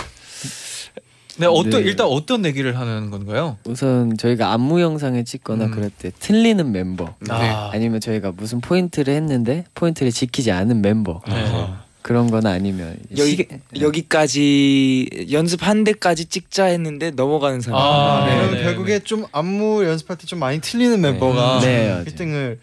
네, 1.38 1.46
어떤 1.46 1.70
네. 1.82 1.88
일단 1.88 2.06
어떤 2.06 2.42
내기를 2.42 2.78
하는 2.78 3.10
건가요? 3.10 3.56
우선 3.66 4.16
저희가 4.16 4.52
안무 4.52 4.80
영상을 4.80 5.24
찍거나 5.24 5.66
음. 5.66 5.70
그럴 5.70 5.90
때 5.90 6.10
틀리는 6.18 6.70
멤버 6.72 7.14
아. 7.28 7.70
아니면 7.72 8.00
저희가 8.00 8.32
무슨 8.36 8.60
포인트를 8.60 9.14
했는데 9.14 9.64
포인트를 9.74 10.12
지키지 10.12 10.50
않은 10.50 10.82
멤버 10.82 11.20
네. 11.28 11.66
그런 12.02 12.30
거나 12.30 12.50
아니면 12.50 12.96
여기 13.16 13.30
시계- 13.30 13.60
여기까지 13.80 15.28
연습한 15.30 15.84
데까지 15.84 16.26
찍자 16.26 16.64
했는데 16.64 17.10
넘어가는 17.12 17.60
사람. 17.60 17.80
아, 17.80 18.26
네, 18.26 18.50
네, 18.56 18.62
결국에 18.64 18.98
좀 18.98 19.24
안무 19.32 19.84
연습할 19.84 20.18
때 20.18 20.26
좀 20.26 20.38
많이 20.40 20.60
틀리는 20.60 21.00
멤버가 21.00 21.60
네, 21.60 21.88
맞아요. 21.90 22.04
1등을 22.04 22.58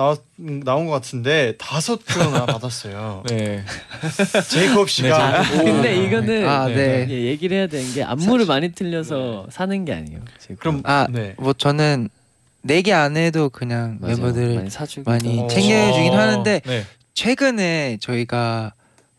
나 0.00 0.16
나온 0.64 0.86
것 0.86 0.92
같은데 0.92 1.54
다섯 1.58 2.02
표나 2.06 2.46
받았어요. 2.46 3.22
네. 3.28 3.62
제이콥 4.48 4.88
씨가 4.88 5.42
근데 5.42 6.02
이거는 6.02 6.48
아, 6.48 6.66
네. 6.66 7.06
예, 7.10 7.26
얘기를 7.26 7.58
해야 7.58 7.66
되는 7.66 7.92
게 7.92 8.02
안무를 8.02 8.46
많이 8.46 8.72
틀려서 8.72 9.46
사는 9.50 9.84
게 9.84 9.92
아니에요. 9.92 10.20
지금. 10.38 10.56
그럼 10.56 10.82
아, 10.84 11.06
네. 11.10 11.34
뭐 11.38 11.52
저는 11.52 12.08
내기 12.62 12.94
안 12.94 13.18
해도 13.18 13.50
그냥 13.50 13.98
맞아요. 14.00 14.16
멤버들 14.16 14.54
많이 14.54 14.70
사주고 14.70 15.10
많이 15.10 15.40
어. 15.40 15.46
챙겨주긴 15.48 16.14
하는데 16.14 16.60
네. 16.64 16.86
최근에 17.12 17.98
저희가 18.00 18.72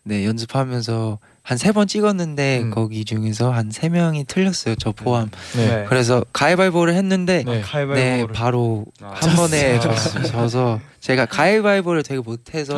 네 0.03 0.25
연습하면서 0.25 1.19
한 1.43 1.57
세 1.57 1.71
번 1.73 1.87
찍었는데 1.87 2.59
음. 2.61 2.69
거기 2.69 3.03
중에서 3.03 3.51
한 3.51 3.71
세 3.71 3.89
명이 3.89 4.25
틀렸어요 4.25 4.75
저 4.75 4.91
포함 4.91 5.31
네. 5.55 5.85
그래서 5.89 6.23
가위바위보를 6.33 6.93
했는데 6.93 7.43
네. 7.43 7.55
네, 7.55 7.61
가위바위보를 7.61 8.33
바로 8.33 8.85
아, 9.01 9.13
한 9.15 9.35
번에 9.35 9.79
졌- 9.81 9.95
져서 10.27 10.79
제가 10.99 11.25
가위바위보를 11.25 12.03
되게 12.03 12.21
못해서. 12.21 12.75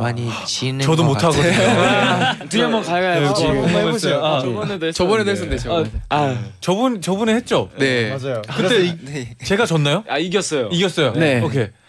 많이 0.00 0.30
지는 0.46 0.78
저도 0.80 1.02
것못 1.02 1.18
같아요. 1.18 1.52
하거든요. 1.52 2.48
두한번 2.48 2.82
가요. 2.84 3.20
네, 3.20 3.34
지금 3.34 3.64
한번 3.64 3.86
해보세요. 3.88 4.24
아, 4.24 4.40
저번에도 4.40 4.92
저번에도 4.92 5.30
했었는데 5.32 5.58
저. 5.58 5.80
아, 5.80 5.84
아, 6.16 6.38
저번 6.60 7.00
저번에 7.00 7.34
했죠. 7.34 7.68
네. 7.78 8.10
맞아요. 8.16 8.42
그때 8.56 8.86
이- 8.86 8.96
네. 9.04 9.34
제가 9.44 9.66
졌나요? 9.66 10.04
아 10.08 10.18
이겼어요. 10.18 10.68
이겼어요. 10.70 11.14
네. 11.14 11.40
오케이. 11.40 11.66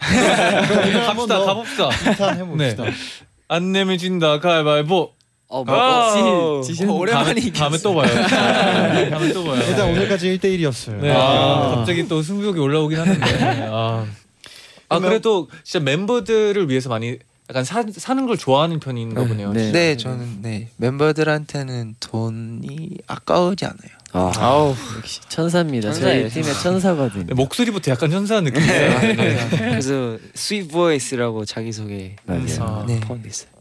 갑시다. 1.06 1.38
가봅시다. 1.44 1.90
해봅시다. 2.34 2.84
안 3.46 3.70
내면 3.70 3.96
진다. 3.96 4.40
가위바위보. 4.40 5.12
어, 5.50 5.64
아, 5.66 6.14
뭐, 6.14 6.62
지, 6.62 6.68
지신 6.68 6.86
다음에, 6.86 7.34
다음에 7.50 7.78
또 7.78 7.92
봐요. 7.92 8.06
다음에 9.10 9.32
또 9.32 9.44
봐요. 9.44 9.60
일단 9.68 9.90
오늘까지 9.90 10.38
1대 10.38 10.44
1이었어요. 10.44 11.00
네. 11.00 11.10
아, 11.10 11.74
갑자기 11.74 12.06
또 12.06 12.22
승부욕이 12.22 12.60
올라오긴 12.60 13.00
하는데. 13.00 13.68
아, 13.68 14.06
아 14.88 14.98
그래도 15.00 15.48
진짜 15.64 15.84
멤버들을 15.84 16.70
위해서 16.70 16.88
많이 16.88 17.18
약간 17.48 17.64
사, 17.64 17.82
사는 17.92 18.26
걸 18.26 18.38
좋아하는 18.38 18.78
편인가 18.78 19.24
보네요. 19.26 19.52
네. 19.52 19.72
네 19.72 19.96
저는 19.96 20.38
네 20.42 20.68
멤버들한테는 20.76 21.96
돈이 21.98 22.98
아까우지 23.08 23.64
않아요. 23.64 24.00
아, 24.12 24.32
아우. 24.36 24.74
역시 24.98 25.20
천사입니다. 25.28 25.92
천사예요, 25.92 26.28
저희 26.28 26.42
팀의 26.42 26.54
천사거든요. 26.62 27.26
네, 27.26 27.34
목소리부터 27.34 27.90
약간 27.90 28.12
현사 28.12 28.40
느낌이에요. 28.40 29.00
네. 29.00 29.48
그래서 29.50 30.16
sweet 30.34 30.70
voice라고 30.70 31.44
자기 31.44 31.72
소개. 31.72 32.14
아, 32.28 32.84
네. 32.86 33.00
포함됐어요. 33.00 33.59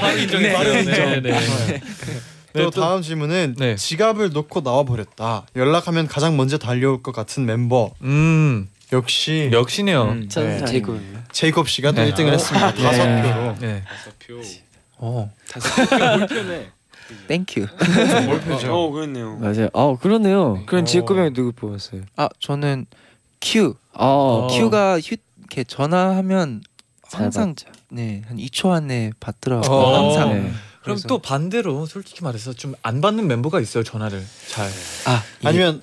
바로 0.00 0.18
인정해. 0.18 0.52
바로 0.52 0.72
인정. 0.74 0.94
네. 0.94 1.20
네. 1.20 1.80
또 2.52 2.58
네, 2.60 2.64
또- 2.66 2.70
다음 2.70 3.02
질문은 3.02 3.56
네. 3.58 3.74
지갑을 3.76 4.30
놓고 4.30 4.62
나와 4.62 4.84
버렸다. 4.84 5.46
연락하면 5.56 6.06
가장 6.06 6.36
먼저 6.36 6.56
달려올 6.58 7.02
것 7.02 7.12
같은 7.12 7.46
멤버 7.46 7.90
음 8.02 8.68
역시 8.92 9.50
역시네요. 9.52 10.02
음, 10.04 10.28
천사. 10.28 10.64
제이콥. 10.64 11.00
제이콥 11.32 11.68
씨가 11.68 11.92
또 11.92 12.02
네. 12.02 12.12
1등을 12.12 12.32
했습니다. 12.32 12.72
다섯 12.74 13.04
네. 13.06 13.22
표로. 13.22 13.56
네. 13.60 13.82
다섯 13.88 14.12
표. 14.20 14.40
어. 14.98 15.32
몰표네. 16.18 16.68
thank 17.28 17.49
you. 17.49 17.66
어 18.70 18.90
그렇네요. 18.90 19.36
맞아요. 19.36 19.68
어 19.72 19.98
그러네요. 19.98 20.62
그럼 20.66 20.84
제이콥 20.86 21.16
형이 21.18 21.32
누구 21.32 21.52
뽑았어요? 21.52 22.02
아 22.16 22.28
저는 22.40 22.86
Q. 23.40 23.74
어, 23.94 24.48
Q가 24.50 25.00
휴 25.00 25.16
이렇게 25.40 25.64
전화하면 25.64 26.62
잘 26.62 26.73
항상. 27.14 27.54
네 27.90 28.08
한 28.08 28.36
2초 28.38 28.70
안에 28.70 29.12
받더라고요. 29.20 29.70
어. 29.70 30.10
항상. 30.16 30.28
네. 30.34 30.40
그럼 30.82 30.96
그래서- 30.96 31.08
또 31.08 31.18
반대로 31.18 31.86
솔직히 31.86 32.22
말해서 32.22 32.52
좀 32.52 32.74
안 32.82 33.00
받는 33.00 33.26
멤버가 33.26 33.60
있어요 33.60 33.82
전화를 33.82 34.22
잘. 34.48 34.66
아 35.06 35.22
이게 35.40 35.48
아니면 35.48 35.82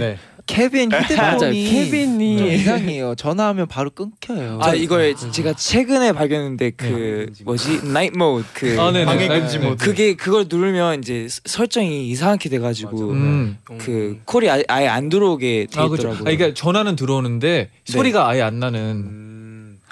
네. 0.00 0.18
케빈 0.44 0.88
맞아요. 0.88 1.04
휴대폰이 1.04 1.70
케빈이 1.70 2.38
좀 2.38 2.46
이상해요. 2.48 3.14
전화하면 3.14 3.68
바로 3.68 3.90
끊겨요. 3.90 4.58
아 4.60 4.74
이걸 4.74 5.14
제가 5.14 5.52
최근에 5.54 6.10
발견했는데 6.12 6.70
그 6.70 7.30
뭐지 7.44 7.84
night 7.84 8.18
mode 8.18 8.44
그 8.52 8.76
아. 8.80 8.90
방해 8.90 9.28
금지 9.28 9.60
네. 9.60 9.68
모드. 9.68 9.84
그게 9.84 10.14
그걸 10.16 10.46
누르면 10.48 10.98
이제 10.98 11.28
스- 11.28 11.40
설정이 11.44 12.08
이상하게 12.08 12.48
돼가지고 12.48 13.10
음. 13.12 13.58
그 13.78 14.20
콜이 14.24 14.50
아예, 14.50 14.64
아예 14.66 14.88
안 14.88 15.08
들어오게 15.08 15.68
돼아 15.70 15.86
그렇죠. 15.86 16.08
있더라고요. 16.08 16.20
아, 16.28 16.36
그러니까 16.36 16.54
전화는 16.60 16.96
들어오는데 16.96 17.70
소리가 17.84 18.28
아예 18.28 18.42
안 18.42 18.58
나는 18.58 18.80
음. 18.80 19.28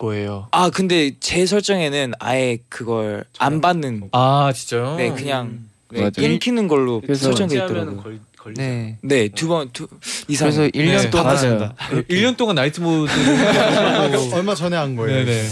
거예요. 0.05 0.49
아 0.51 0.71
근데 0.71 1.13
제 1.21 1.45
설정에는 1.47 2.15
아예 2.19 2.59
그걸 2.71 3.25
안 3.39 3.61
받는 3.61 4.09
아 4.13 4.51
진짜요? 4.55 4.97
네 4.97 5.11
그냥 5.13 5.69
네, 5.91 6.01
맞아요. 6.01 6.11
끊기는 6.17 6.67
걸로 6.69 7.03
설정돼 7.07 7.57
있더라고요. 7.57 7.97
걸 7.99 8.19
걸리. 8.39 8.55
네. 8.57 8.97
네두 9.03 9.49
번 9.49 9.69
두 9.73 9.87
이상. 10.29 10.49
그래서 10.49 10.63
1년 10.69 11.03
네. 11.03 11.11
동안 11.11 11.27
맞아요. 11.27 11.75
1년 12.09 12.37
동안 12.39 12.57
night 12.57 12.81
mode를 12.81 13.59
아, 13.59 14.09
얼마 14.35 14.55
전에 14.55 14.77
한 14.77 14.97
거예요. 14.97 15.25
네네. 15.25 15.47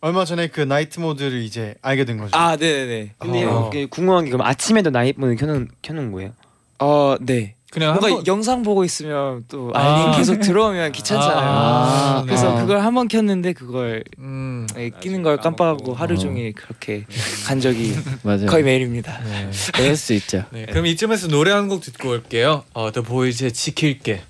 얼마 0.00 0.26
전에 0.26 0.48
그 0.48 0.60
night 0.60 1.00
mode를 1.00 1.40
이제 1.42 1.76
알게 1.80 2.04
된 2.04 2.18
거죠. 2.18 2.36
아 2.36 2.56
네네네. 2.56 3.12
근데 3.18 3.44
어. 3.44 3.70
궁금한 3.88 4.24
게 4.26 4.30
그럼 4.32 4.46
아침에도 4.46 4.90
night 4.90 5.18
mode 5.18 5.34
켜놓은 5.36 5.68
켜놓은 5.80 6.12
거예요? 6.12 6.32
어 6.78 7.16
네. 7.22 7.54
그냥 7.74 7.90
뭔가 7.94 8.06
한번 8.08 8.26
영상 8.26 8.62
보고 8.62 8.84
있으면 8.84 9.44
또 9.48 9.70
알림 9.74 10.08
아. 10.10 10.16
계속 10.16 10.38
들어오면 10.40 10.92
귀찮잖아요. 10.92 11.38
아, 11.50 12.22
그래서 12.24 12.56
아. 12.56 12.60
그걸 12.60 12.80
한 12.80 12.94
번 12.94 13.08
켰는데 13.08 13.52
그걸 13.54 14.04
음. 14.20 14.66
네, 14.76 14.90
끼는 15.00 15.22
걸 15.24 15.36
깜빡하고 15.38 15.92
하루 15.94 16.14
어. 16.14 16.16
종일 16.16 16.52
그렇게 16.52 17.04
간 17.46 17.58
적이. 17.60 17.92
거의 18.48 18.62
매일입니다. 18.62 19.20
네. 19.24 19.50
그럴 19.74 19.96
수 19.96 20.12
있죠. 20.14 20.44
네. 20.52 20.66
그럼 20.66 20.86
이쯤에서 20.86 21.26
노래 21.28 21.50
한 21.50 21.68
곡 21.68 21.80
듣고 21.80 22.10
올게요. 22.10 22.62
어, 22.74 22.92
The 22.92 23.04
Boys의 23.04 23.52
지킬게. 23.52 24.22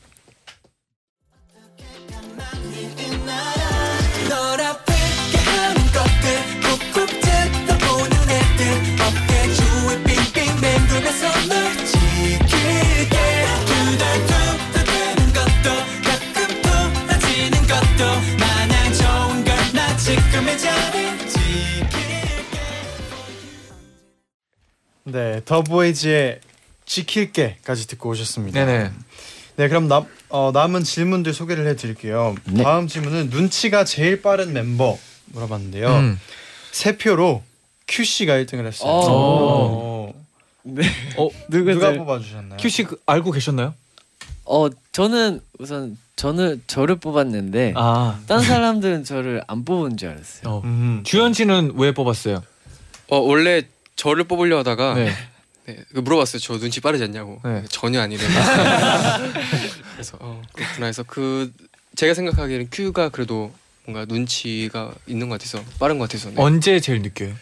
네, 25.05 25.41
더보이즈의 25.45 26.41
지킬게까지 26.87 27.87
듣고 27.89 28.11
오셨습니다. 28.11 28.65
네네. 28.65 28.91
네, 29.57 29.69
그럼 29.69 29.87
남, 29.89 30.07
어, 30.31 30.51
남은 30.53 30.83
질문들 30.83 31.33
소개를 31.33 31.67
해드릴게요. 31.69 32.35
네. 32.47 32.63
다음 32.63 32.89
질문은 32.89 33.31
눈치가 33.31 33.85
제일 33.85 34.23
빠른 34.23 34.53
멤버 34.53 34.99
물어봤는데요. 35.27 35.89
음. 35.89 36.21
세 36.73 36.97
표로 36.97 37.43
Q 37.87 38.05
씨가 38.05 38.35
1등을 38.35 38.67
했어요. 38.67 38.91
어. 38.91 40.11
어. 40.11 40.15
어, 41.19 41.29
누가 41.51 41.73
누구들? 41.73 41.99
뽑아주셨나요? 41.99 42.57
큐씨 42.59 42.85
그- 42.85 42.99
알고 43.07 43.31
계셨나요? 43.33 43.75
어 44.47 44.69
저는 44.93 45.41
우선 45.59 45.97
저는 46.17 46.63
저를 46.67 46.97
뽑았는데 46.97 47.75
아. 47.77 48.19
딴 48.27 48.41
사람들은 48.43 49.05
저를 49.05 49.43
안 49.47 49.65
뽑은 49.65 49.97
줄 49.99 50.09
알았어요. 50.11 50.51
어. 50.53 50.61
음. 50.65 51.03
주현 51.05 51.33
씨는 51.35 51.73
왜 51.77 51.93
뽑았어요? 51.93 52.43
어 53.11 53.17
원래 53.19 53.63
저를 53.97 54.25
뽑으려 54.25 54.59
하다가 54.59 54.95
네. 54.95 55.13
네, 55.67 55.79
그 55.95 56.01
물어봤어요. 56.01 56.41
저 56.41 56.59
눈치 56.59 56.81
빠르지 56.81 57.05
않냐고. 57.05 57.41
네. 57.45 57.65
전혀 57.71 58.01
아니래요. 58.01 58.29
그래서 59.95 60.19
어, 60.21 60.43
그렇구나 60.53 60.87
해서 60.87 61.03
그 61.07 61.53
제가 61.97 62.13
생각하기에는 62.15 62.69
큐가 62.71 63.09
그래도 63.09 63.53
뭔가 63.87 64.05
눈치가 64.05 64.93
있는 65.07 65.29
것 65.29 65.39
같아서 65.39 65.65
빠른 65.79 65.99
것 65.99 66.09
같아서 66.09 66.31
네. 66.31 66.37
언제 66.39 66.81
제일 66.81 67.03
느껴요? 67.03 67.35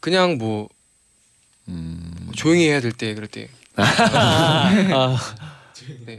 그냥 0.00 0.38
뭐 0.38 0.68
음. 1.68 2.30
조용히 2.34 2.68
해야 2.68 2.80
될 2.80 2.92
때 2.92 3.14
그럴 3.14 3.28
때 3.28 3.48
아, 3.76 5.16
네. 6.06 6.18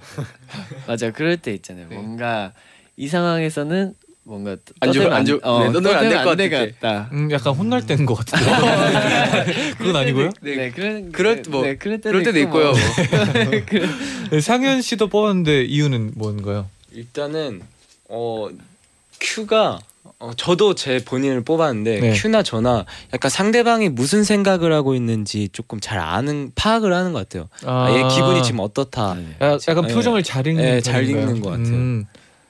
맞아 0.87 1.11
그럴 1.11 1.37
때 1.37 1.53
있잖아요. 1.53 1.87
뭔가 1.89 2.53
이 2.95 3.07
상황에서는 3.07 3.93
뭔가 4.23 4.55
안 4.81 4.91
좋- 4.91 5.11
안 5.11 5.25
좋- 5.25 5.41
네, 5.43 5.69
너는 5.69 5.95
안될것. 5.95 6.37
같다. 6.79 7.09
음, 7.11 7.31
약간 7.31 7.53
혼날 7.53 7.85
때인 7.85 8.05
것 8.05 8.15
같은데. 8.15 8.45
그건 9.77 9.95
아니고요? 9.95 10.29
네, 10.41 10.55
네, 10.55 10.71
그런 10.71 11.11
그럴 11.11 11.41
뭐 11.49 11.63
네, 11.63 11.75
그럴 11.75 11.97
때도, 11.99 12.09
그럴 12.11 12.23
때도 12.23 12.39
있고 12.39 12.59
있고요. 12.61 12.71
뭐. 12.71 13.51
네, 14.31 14.39
상현 14.41 14.81
씨도 14.83 15.07
뽑았는데 15.07 15.63
이유는 15.63 16.11
뭔가요? 16.15 16.67
일단은 16.91 17.61
어 18.09 18.49
큐가 19.19 19.79
어, 20.19 20.31
저도 20.37 20.75
제 20.75 21.03
본인을 21.03 21.41
뽑았는데 21.43 21.99
네. 21.99 22.13
큐나 22.13 22.43
저나 22.43 22.85
약간 23.13 23.31
상대방이 23.31 23.89
무슨 23.89 24.23
생각을 24.23 24.71
하고 24.71 24.93
있는지 24.93 25.49
조금 25.51 25.79
잘 25.79 25.97
아는 25.97 26.51
파악을 26.53 26.93
하는 26.93 27.11
것 27.11 27.27
같아요. 27.27 27.49
아, 27.65 27.89
얘 27.91 28.03
기분이 28.15 28.43
지금 28.43 28.59
어떻다. 28.59 29.17
야, 29.41 29.57
약간 29.67 29.87
네. 29.87 29.93
표정을 29.93 30.21
잘 30.21 30.45
읽는 30.45 30.63
네, 30.63 30.81
잘? 30.81 31.09
읽는 31.09 31.39
것 31.41 31.49
같아요. 31.51 31.67
음. 31.73 32.05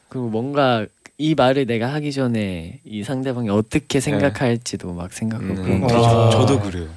그리고 0.09 0.27
뭔가 0.27 0.85
이 1.17 1.35
말을 1.35 1.65
내가 1.65 1.93
하기 1.93 2.11
전에 2.11 2.79
이 2.85 3.03
상대방이 3.03 3.49
어떻게 3.49 3.99
생각할지도 3.99 4.93
막 4.93 5.13
생각하고 5.13 5.53
음, 5.53 5.81
거. 5.81 5.87
저, 5.87 5.95
아. 5.97 6.29
저도 6.31 6.59
그래요. 6.61 6.87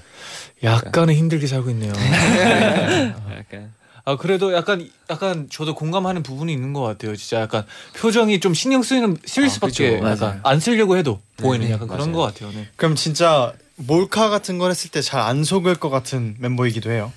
약간은 0.63 1.15
힘들게 1.15 1.47
살고 1.47 1.71
있네요. 1.71 1.93
약간 3.37 3.73
아 4.07 4.17
그래도 4.17 4.53
약간 4.55 4.89
약간 5.11 5.49
저도 5.51 5.75
공감하는 5.75 6.23
부분이 6.23 6.53
있는 6.53 6.73
것 6.73 6.81
같아요. 6.83 7.17
진짜 7.17 7.41
약간 7.41 7.65
표정이 7.97 8.41
좀 8.41 8.55
신경 8.55 8.83
쓰이는 8.83 9.17
쓸 9.25 9.45
아, 9.45 9.49
수밖에 9.49 9.91
그죠. 9.99 10.07
약간 10.09 10.41
안 10.43 10.61
쓰려고 10.61 10.97
해도 10.97 11.21
보이는 11.37 11.71
약간 11.71 11.87
그런 11.89 12.13
맞아요. 12.13 12.13
것 12.13 12.23
같아요. 12.23 12.51
네. 12.53 12.69
그럼 12.77 12.95
진짜 12.95 13.53
몰카 13.77 14.29
같은 14.31 14.59
걸 14.59 14.71
했을 14.71 14.91
때 14.91 15.01
잘 15.03 15.21
안 15.21 15.43
속을 15.45 15.75
것 15.77 15.91
같은 15.91 16.37
멤버이기도 16.39 16.91
해요. 16.91 17.13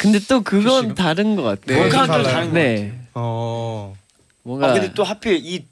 근데 0.00 0.18
또 0.28 0.42
그건 0.42 0.94
다른 0.94 1.34
것 1.36 1.42
같아요. 1.42 1.76
네, 1.76 1.82
몰카는 1.82 2.06
또. 2.06 2.22
다른 2.24 2.48
거 2.48 2.54
네. 2.54 2.74
같아요. 2.76 2.92
어. 3.14 3.96
뭔가 4.42 4.70
아 4.70 4.72
근데 4.74 4.92
또 4.94 5.02
하필 5.04 5.40
이 5.44 5.64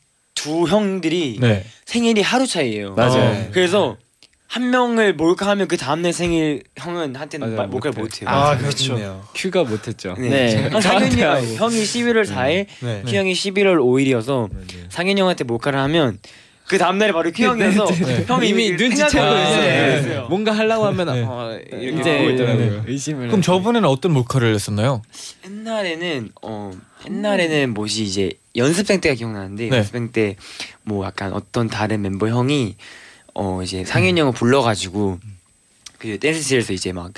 두 0.43 0.67
형들이 0.67 1.39
네. 1.41 1.65
생일이 1.85 2.21
하루 2.21 2.47
차이예요. 2.47 2.95
맞아요. 2.95 3.49
그래서 3.53 3.97
한 4.49 4.71
명을 4.71 5.15
몰카하면 5.15 5.67
그 5.69 5.77
다음날 5.77 6.13
생일 6.13 6.63
형은 6.77 7.17
한테는 7.17 7.47
맞아요, 7.49 7.57
말- 7.57 7.69
몰카를 7.69 7.95
못해. 7.99 8.25
못해요. 8.25 8.29
아, 8.29 8.57
그렇죠. 8.59 9.23
큐가 9.35 9.65
못했죠. 9.65 10.15
네. 10.19 10.29
네. 10.29 10.71
아, 10.73 10.81
상현이 10.81 11.21
형, 11.23 11.37
형이 11.55 11.77
11월 11.83 12.27
4일, 12.27 12.67
네. 12.81 13.03
큐 13.07 13.17
형이 13.17 13.33
11월 13.33 13.77
5일이어서 13.79 14.51
상현이 14.91 15.21
형한테 15.21 15.45
몰카를 15.45 15.79
하면 15.79 16.19
그 16.69 16.77
다음날에 16.79 17.13
바로 17.13 17.31
큐 17.33 17.45
형이어서 17.45 17.87
네. 17.87 18.25
형이 18.27 18.49
이미 18.49 18.71
눈치채고 18.73 19.17
있어요. 19.17 20.27
뭔가 20.29 20.53
하려고 20.53 20.85
하면 20.87 21.07
네. 21.15 21.25
어, 21.27 21.59
이렇게 21.73 22.19
보고 22.19 22.31
있더라고요. 22.31 22.71
네, 22.71 22.83
의심을. 22.89 23.29
그럼 23.29 23.41
저번에는 23.43 23.89
어떤 23.89 24.13
몰카를 24.13 24.55
했었나요? 24.55 25.03
옛날에는 25.47 26.31
어 26.43 26.71
옛날에는 27.07 27.73
뭐지 27.75 28.05
이제 28.05 28.31
연습생 28.57 29.01
때가 29.01 29.15
기억나는데 29.15 29.69
네. 29.69 29.77
연습생 29.77 30.13
때 30.13 30.37
뭐 30.85 31.07
약간 31.07 31.33
어떤 31.33 31.69
다른 31.69 32.03
멤버 32.03 32.29
형이 32.29 32.77
어 33.35 33.63
이제 33.63 33.85
상현이 33.85 34.21
형을 34.21 34.33
불러가지고 34.33 35.19
그 35.99 36.19
댄스실에서 36.19 36.73
이제 36.73 36.93
막 36.93 37.13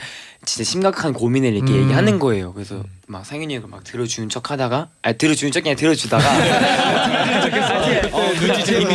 진짜 0.45 0.69
심각한 0.69 1.15
고민을 1.15 1.55
이렇게 1.55 1.73
음. 1.73 1.85
얘기하는 1.85 2.19
거예요. 2.19 2.53
그래서 2.53 2.85
막 3.07 3.25
상현이 3.25 3.55
형이 3.57 3.67
막 3.69 3.83
들어주는 3.85 4.29
척 4.29 4.51
하다가 4.51 4.91
아 5.03 5.13
들어주는 5.13 5.51
척이 5.51 5.69
아니라 5.69 5.81
들어주다가 5.81 6.25
이미 8.37 8.87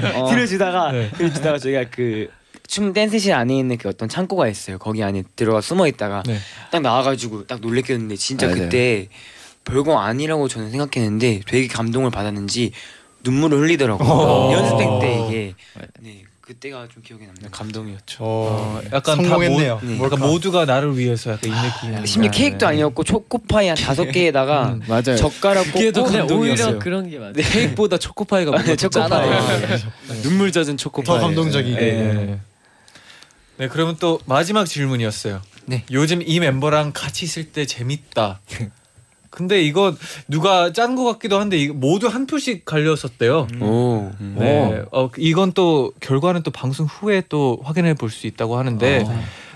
네. 0.00 0.12
어. 0.14 0.30
들어주다가 0.30 0.92
네. 0.92 1.10
들어주다가 1.10 1.58
저희가 1.58 1.90
그 1.90 2.28
춤 2.66 2.94
댄스실 2.94 3.34
안에 3.34 3.58
있는 3.58 3.76
그 3.76 3.90
어떤 3.90 4.08
창고가 4.08 4.48
있어요. 4.48 4.78
거기 4.78 5.02
안에 5.02 5.22
들어가 5.36 5.60
숨어 5.60 5.86
있다가 5.86 6.22
네. 6.26 6.38
딱 6.70 6.80
나와가지고 6.80 7.46
딱 7.46 7.60
놀래켰는데 7.60 8.16
진짜 8.16 8.46
맞아요. 8.46 8.62
그때 8.62 9.08
별거 9.64 9.98
아니라고 9.98 10.48
저는 10.48 10.70
생각했는데 10.70 11.40
되게 11.46 11.66
감동을 11.68 12.10
받았는지 12.10 12.72
눈물을 13.22 13.58
흘리더라고요. 13.58 14.08
어. 14.08 14.52
연습생 14.52 14.98
때 15.00 15.26
이게 15.26 15.54
네 16.00 16.24
그때가 16.42 16.88
좀 16.92 17.02
기억에 17.02 17.24
남네요. 17.24 17.50
감동이었죠. 17.50 18.18
어, 18.20 18.80
약간 18.92 19.16
성공했네요. 19.16 19.78
다 19.78 19.86
모, 19.86 19.90
네. 19.92 19.98
약간 20.04 20.20
모두가 20.20 20.66
나를 20.66 20.98
위해서 20.98 21.32
약간 21.32 21.50
이 21.50 21.54
느낌. 21.54 22.04
심지어 22.04 22.30
케이크도 22.30 22.66
아니었고 22.66 23.02
초코파이 23.02 23.68
한 23.68 23.76
다섯 23.78 24.04
개에다가 24.10 24.74
음, 24.74 24.82
맞아요. 24.86 25.16
젓가락 25.16 25.64
그게 25.72 25.90
더 25.90 26.04
감동이었어요. 26.04 26.66
오히려 26.66 26.78
그런 26.78 27.08
게 27.08 27.18
맞아요. 27.18 27.32
근데 27.32 27.48
케이크보다 27.48 27.96
초코파이가 27.96 28.50
뭔가 28.50 28.68
더 28.68 28.76
초코파이. 28.76 29.08
짠하다. 29.30 30.20
눈물 30.20 30.52
젖은 30.52 30.76
초코파이. 30.76 31.16
더 31.16 31.22
감동적이게. 31.24 31.80
네. 31.80 32.40
네, 33.56 33.68
그러면 33.68 33.96
또 33.98 34.20
마지막 34.26 34.66
질문이었어요. 34.66 35.40
네. 35.64 35.84
요즘 35.92 36.20
이 36.26 36.40
멤버랑 36.40 36.92
같이 36.92 37.24
있을 37.24 37.52
때 37.52 37.64
재밌다. 37.64 38.42
근데 39.34 39.60
이거 39.62 39.92
누가 40.28 40.72
짠 40.72 40.94
것 40.94 41.02
같기도 41.04 41.40
한데 41.40 41.56
이거 41.58 41.74
모두 41.74 42.06
한 42.06 42.26
표씩 42.26 42.64
갈렸었대요. 42.64 43.48
오. 43.60 44.12
네, 44.20 44.84
어, 44.92 45.10
이건 45.18 45.52
또 45.52 45.92
결과는 46.00 46.44
또 46.44 46.52
방송 46.52 46.86
후에 46.86 47.22
또 47.28 47.58
확인해 47.64 47.94
볼 47.94 48.10
수 48.10 48.28
있다고 48.28 48.56
하는데, 48.56 49.04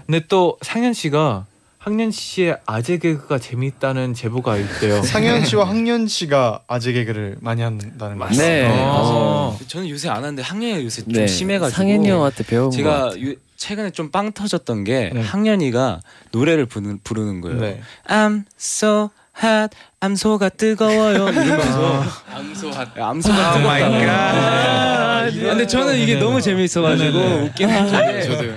근데 0.07 0.27
또 0.27 0.59
상현 0.63 0.95
씨가 0.95 1.47
학년 1.79 2.11
씨의 2.11 2.59
아재 2.67 2.99
개그가 2.99 3.39
재밌다는 3.39 4.13
제보가 4.15 4.57
있대요. 4.57 5.01
상현 5.07 5.45
씨와 5.45 5.69
학년 5.69 6.09
씨가 6.09 6.65
아재 6.67 6.93
개그를 6.93 7.37
많이 7.41 7.63
한다는 7.63 8.19
거. 8.19 8.29
네. 8.31 8.69
어. 8.69 9.57
저는 9.69 9.89
요새 9.89 10.09
안 10.09 10.17
하는데 10.17 10.43
학년이 10.43 10.85
요새 10.85 11.03
좀 11.03 11.13
네. 11.13 11.27
심해가지고 11.29 11.77
상현이 11.77 12.09
형한테 12.11 12.43
배운 12.45 12.71
거. 12.71 12.77
제가 12.77 13.13
유- 13.19 13.37
최근에 13.57 13.91
좀 13.91 14.11
빵 14.11 14.33
터졌던 14.33 14.85
게 14.85 15.11
네. 15.15 15.21
학년이가 15.21 16.01
노래를 16.33 16.67
부르는, 16.67 16.99
부르는 17.05 17.41
거예요. 17.41 17.61
네. 17.61 17.81
I'm 18.09 18.43
so 18.59 19.11
hot, 19.43 19.75
암소가 20.01 20.49
뜨거워요 20.51 21.29
이러면서 21.29 22.05
암소핫. 22.35 22.99
암소가 22.99 23.53
뜨거워요. 23.55 24.11
아, 24.11 25.29
근데 25.31 25.67
저는 25.67 25.97
이게 25.99 26.17
너무 26.17 26.41
재밌어가지고 26.41 27.19
웃기는 27.19 27.91
게 28.13 28.23
저도요. 28.23 28.55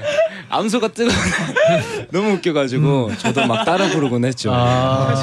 암소가 0.49 0.89
뜨거 0.89 1.11
너무 2.11 2.31
웃겨가지고 2.33 3.11
저도 3.17 3.47
막 3.47 3.63
따라 3.63 3.87
부르곤 3.87 4.25
했죠. 4.25 4.51
아, 4.53 5.13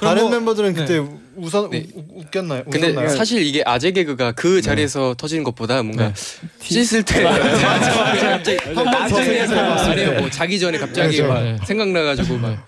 다른 0.00 0.22
뭐- 0.22 0.30
멤버들은 0.30 0.74
네. 0.74 0.80
그때 0.80 1.04
웃어 1.38 1.68
네. 1.70 1.86
우- 1.94 2.20
웃겼나요? 2.20 2.64
근데 2.64 2.88
웃었나요? 2.88 3.08
사실 3.16 3.42
이게 3.42 3.62
아재 3.64 3.92
개그가 3.92 4.32
그 4.32 4.60
자리에서 4.60 5.14
터지는 5.16 5.44
것보다 5.44 5.82
뭔가 5.82 6.08
네. 6.12 6.14
씻을 6.62 7.02
때 7.04 7.22
갑자기 7.24 8.56
한번더 8.74 9.08
생각해봤을 9.22 9.90
아니요 9.92 10.10
때. 10.14 10.20
뭐 10.20 10.30
자기 10.30 10.58
전에 10.58 10.78
갑자기. 10.78 11.22
막 11.22 11.42
네. 11.42 11.56
생각나가지고 11.66 12.38
막 12.38 12.66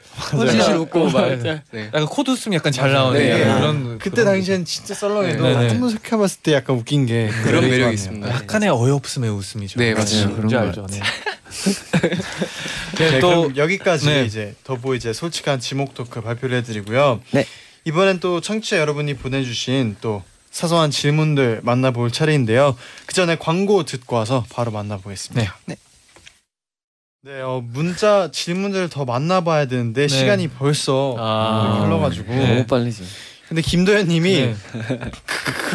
실실 0.51 0.75
웃고 0.75 1.11
막 1.11 1.29
네. 1.43 1.63
약간 1.87 2.07
코드 2.07 2.31
웃음 2.31 2.55
약간 2.55 2.73
잘 2.73 2.93
나오는 2.93 3.19
네. 3.19 3.41
약간 3.41 3.59
그런 3.61 3.99
그때 3.99 4.25
당시엔 4.25 4.65
진짜 4.65 4.95
썰렁해도 4.95 5.43
네, 5.43 5.57
네. 5.57 5.69
한번 5.69 5.91
생각해봤을 5.91 6.39
때 6.43 6.53
약간 6.55 6.77
웃긴 6.77 7.07
게 7.07 7.29
그런 7.45 7.69
매력이. 7.69 7.95
있습니다. 7.95 8.29
약간의 8.29 8.69
어이없음의 8.71 9.31
웃음이죠. 9.31 9.79
네, 9.81 9.95
맞아요. 9.95 10.35
그런 10.37 10.49
거 10.49 10.59
알죠. 10.59 10.87
네. 10.91 11.01
네, 12.99 13.11
네, 13.11 13.19
또 13.21 13.29
그럼 13.43 13.57
여기까지 13.57 14.07
네. 14.07 14.25
이제 14.25 14.55
더보이즈의 14.65 15.15
솔직한 15.15 15.59
지목 15.61 15.95
토크 15.95 16.21
발표를 16.21 16.59
해드리고요. 16.59 17.21
네. 17.33 17.47
이번엔 17.85 18.21
또 18.21 18.41
청취자 18.41 18.79
여러분이 18.79 19.15
보내주신 19.15 19.97
또 20.01 20.23
사소한 20.51 20.91
질문들 20.91 21.61
만나볼 21.63 22.11
차례인데요. 22.11 22.77
그 23.07 23.15
전에 23.15 23.37
광고 23.37 23.85
듣고 23.85 24.17
와서 24.17 24.45
바로 24.51 24.71
만나보겠습니다. 24.71 25.57
네. 25.67 25.77
네, 27.23 27.41
어, 27.43 27.63
문자 27.63 28.31
질문들 28.31 28.89
더 28.89 29.05
만나봐야 29.05 29.67
되는데 29.67 30.03
네. 30.03 30.09
시간이 30.09 30.49
벌써 30.49 31.15
아. 31.19 31.83
흘러가지고. 31.85 32.33
네. 32.33 32.49
너무 32.49 32.67
빨리지. 32.67 33.05
근데 33.47 33.63
김도현님이 33.63 34.33
네. 34.33 34.57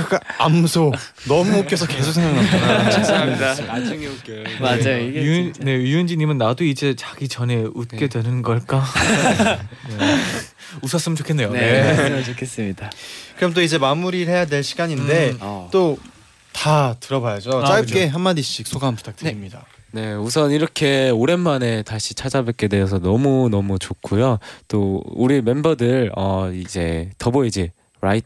그 0.08 0.18
암소 0.38 0.94
너무 1.28 1.58
웃겨서 1.60 1.88
계속 1.88 2.14
생각납니다. 2.14 2.90
죄송합니다. 2.90 3.56
나중에 3.66 4.08
웃겨요. 4.08 4.44
맞아요. 4.62 5.00
이게 5.00 5.22
유윤 5.22 5.44
진짜. 5.54 5.66
네 5.66 5.74
유윤지님은 5.74 6.38
나도 6.38 6.64
이제 6.64 6.96
자기 6.96 7.28
전에 7.28 7.66
웃게 7.76 8.08
되는 8.08 8.42
걸까? 8.42 8.86
네. 10.74 10.80
웃었으면 10.82 11.16
좋겠네요. 11.16 11.52
네, 11.52 12.10
네. 12.10 12.24
좋겠습니다. 12.24 12.90
그럼 13.38 13.54
또 13.54 13.62
이제 13.62 13.78
마무리를 13.78 14.32
해야 14.32 14.46
될 14.46 14.64
시간인데 14.64 15.32
음. 15.32 15.38
어. 15.42 15.70
또다 15.72 16.96
들어봐야죠. 17.00 17.62
아, 17.62 17.66
짧게 17.66 18.08
한 18.08 18.22
마디씩 18.22 18.68
소감 18.68 18.96
부탁드립니다. 18.96 19.66
네, 19.92 20.14
우선 20.14 20.52
이렇게 20.52 21.10
오랜만에 21.10 21.82
다시 21.84 22.16
찾아뵙게 22.16 22.68
되어서 22.68 23.00
너무 23.00 23.48
너무 23.50 23.80
좋고요. 23.80 24.40
또 24.68 25.02
우리 25.06 25.42
멤버들 25.42 26.12
어 26.18 26.52
이제 26.52 27.10
더보이즈 27.18 27.70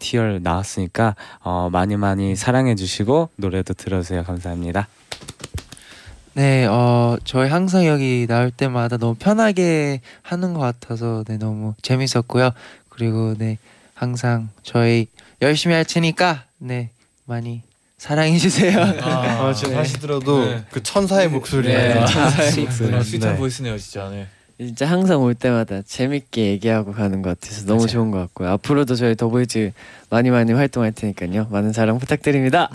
히어 0.02 0.40
나왔으니까 0.42 1.16
어 1.42 1.70
많이 1.72 1.96
많이 1.96 2.36
사랑해 2.36 2.76
주시고 2.76 3.30
노래도 3.36 3.74
들어주세요. 3.74 4.24
감사합니다. 4.24 4.88
네, 6.40 6.66
어, 6.68 7.18
저희 7.26 7.50
항상 7.50 7.86
여기 7.86 8.26
나올 8.26 8.50
때마다 8.50 8.96
너무 8.96 9.14
편하게 9.14 10.00
하는 10.22 10.54
것 10.54 10.62
같아서 10.62 11.26
네, 11.28 11.38
너무 11.38 11.74
재밌었고요. 11.82 12.52
그리고 12.88 13.36
네, 13.38 13.58
항상 13.94 14.48
저희 14.64 15.08
열심히 15.42 15.76
할 15.76 15.84
테니까 15.84 16.46
네, 16.58 16.92
많이 17.26 17.64
사랑해 17.98 18.38
주세요. 18.38 18.80
아, 19.02 19.52
지금 19.52 19.74
다시 19.74 20.00
들어도 20.00 20.46
네. 20.46 20.64
그 20.72 20.82
천사의 20.82 21.28
목소리. 21.28 21.68
네. 21.68 21.96
천사의 22.06 22.56
목소리. 22.56 22.92
네. 22.92 23.04
sweet한 23.04 23.36
voice네요, 23.36 23.78
진짜. 23.78 24.08
네. 24.08 24.26
진짜 24.58 24.86
항상 24.86 25.22
올 25.22 25.36
때마다 25.36 25.82
재밌게 25.82 26.52
얘기하고 26.52 26.94
가는 26.94 27.22
것 27.22 27.38
같아서 27.38 27.66
너무 27.66 27.86
좋은 27.86 28.12
것 28.12 28.20
같고요. 28.20 28.48
앞으로도 28.52 28.96
저희 28.96 29.16
더보이즈 29.16 29.74
많이 30.10 30.30
많이 30.30 30.54
활동할 30.54 30.94
테니까요. 30.94 31.48
많은 31.50 31.74
사랑 31.74 32.00
부탁드립니다. 32.00 32.70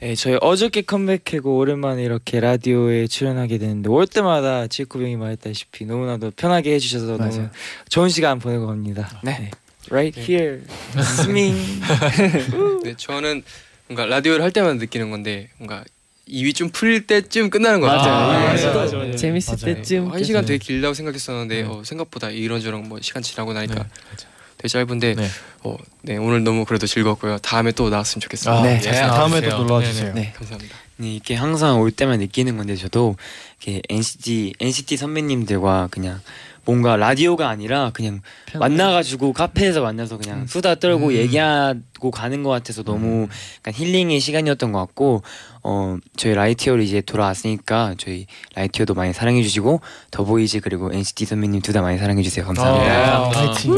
네, 0.00 0.14
저희 0.14 0.38
어저께 0.40 0.82
컴백하고 0.82 1.56
오랜만에 1.58 2.04
이렇게 2.04 2.38
라디오에 2.38 3.08
출연하게 3.08 3.58
되는데 3.58 3.88
올 3.88 4.06
때마다 4.06 4.68
지코 4.68 5.00
형이 5.02 5.16
말했다시피 5.16 5.86
너무나도 5.86 6.32
편하게 6.36 6.74
해주셔서 6.74 7.16
너무 7.16 7.18
맞아요. 7.28 7.50
좋은 7.88 8.08
시간 8.08 8.38
보내고 8.38 8.68
갑니다. 8.68 9.20
네, 9.24 9.50
right 9.90 10.20
here, 10.20 10.62
스밍. 11.24 11.52
네, 12.84 12.94
저는 12.96 13.42
뭔가 13.88 14.06
라디오를 14.06 14.44
할 14.44 14.52
때마다 14.52 14.74
느끼는 14.74 15.10
건데 15.10 15.48
뭔가 15.58 15.82
입이 16.26 16.52
좀 16.52 16.68
풀릴 16.68 17.06
때쯤 17.08 17.50
끝나는 17.50 17.80
것 17.80 17.86
같아요. 17.88 18.12
맞아요. 18.12 18.38
네. 18.54 18.62
맞아요. 18.62 18.78
맞아, 18.78 18.96
맞아. 18.98 19.16
재밌을 19.16 19.56
맞아요. 19.60 19.74
때쯤 19.76 20.12
한 20.12 20.22
시간 20.22 20.42
끝. 20.42 20.46
되게 20.48 20.58
길다고 20.58 20.94
생각했었는데 20.94 21.62
네. 21.62 21.68
어, 21.68 21.82
생각보다 21.84 22.30
이런저런 22.30 22.88
뭐 22.88 23.00
시간 23.00 23.22
지나고 23.24 23.52
나니까 23.52 23.74
네. 23.74 23.88
되게 24.58 24.68
짧은데 24.68 25.14
네. 25.14 25.28
어, 25.64 25.76
네 26.02 26.16
오늘 26.16 26.44
너무 26.44 26.64
그래도 26.64 26.86
즐거웠고요. 26.86 27.38
다음에 27.38 27.72
또 27.72 27.88
나왔으면 27.90 28.20
좋겠습니다. 28.20 28.60
아, 28.60 28.62
네. 28.62 28.80
예, 28.84 28.90
다음에도 28.92 29.46
나와주세요. 29.48 29.56
놀러 29.58 29.74
와 29.74 29.80
네네. 29.80 29.92
주세요. 29.92 30.12
네. 30.14 30.32
감사합니다. 30.36 30.76
네, 30.96 31.14
이렇게 31.14 31.34
항상 31.36 31.80
올 31.80 31.92
때만 31.92 32.18
느끼는 32.18 32.56
건데 32.56 32.74
저도 32.74 33.14
이렇게 33.62 33.82
NCT 33.88 34.54
NCT 34.60 34.96
선배님들과 34.96 35.88
그냥 35.92 36.20
뭔가 36.64 36.96
라디오가 36.96 37.48
아니라 37.48 37.92
그냥 37.94 38.20
만나가지고 38.58 39.32
카페에서 39.32 39.80
만나서 39.80 40.18
그냥 40.18 40.46
수다 40.46 40.74
떨고 40.74 41.06
음. 41.06 41.12
얘기하고 41.12 42.10
가는 42.10 42.42
것 42.42 42.50
같아서 42.50 42.82
너무 42.82 43.26
약간 43.60 43.72
힐링의 43.72 44.20
시간이었던 44.20 44.72
것 44.72 44.78
같고 44.80 45.22
어 45.62 45.96
저희 46.18 46.34
Right 46.34 46.56
Here로 46.56 46.82
이제 46.82 47.00
돌아왔으니까 47.00 47.94
저희 47.96 48.26
라이티어도 48.54 48.92
많이 48.92 49.14
사랑해 49.14 49.42
주시고 49.42 49.80
더보이즈 50.10 50.60
그리고 50.60 50.92
NCT 50.92 51.24
선배님 51.26 51.62
둘 51.62 51.72
다 51.72 51.80
많이 51.80 51.96
사랑해 51.96 52.22
주세요 52.22 52.44
감사합니다. 52.44 53.16
아, 53.16 53.30
파이팅. 53.30 53.74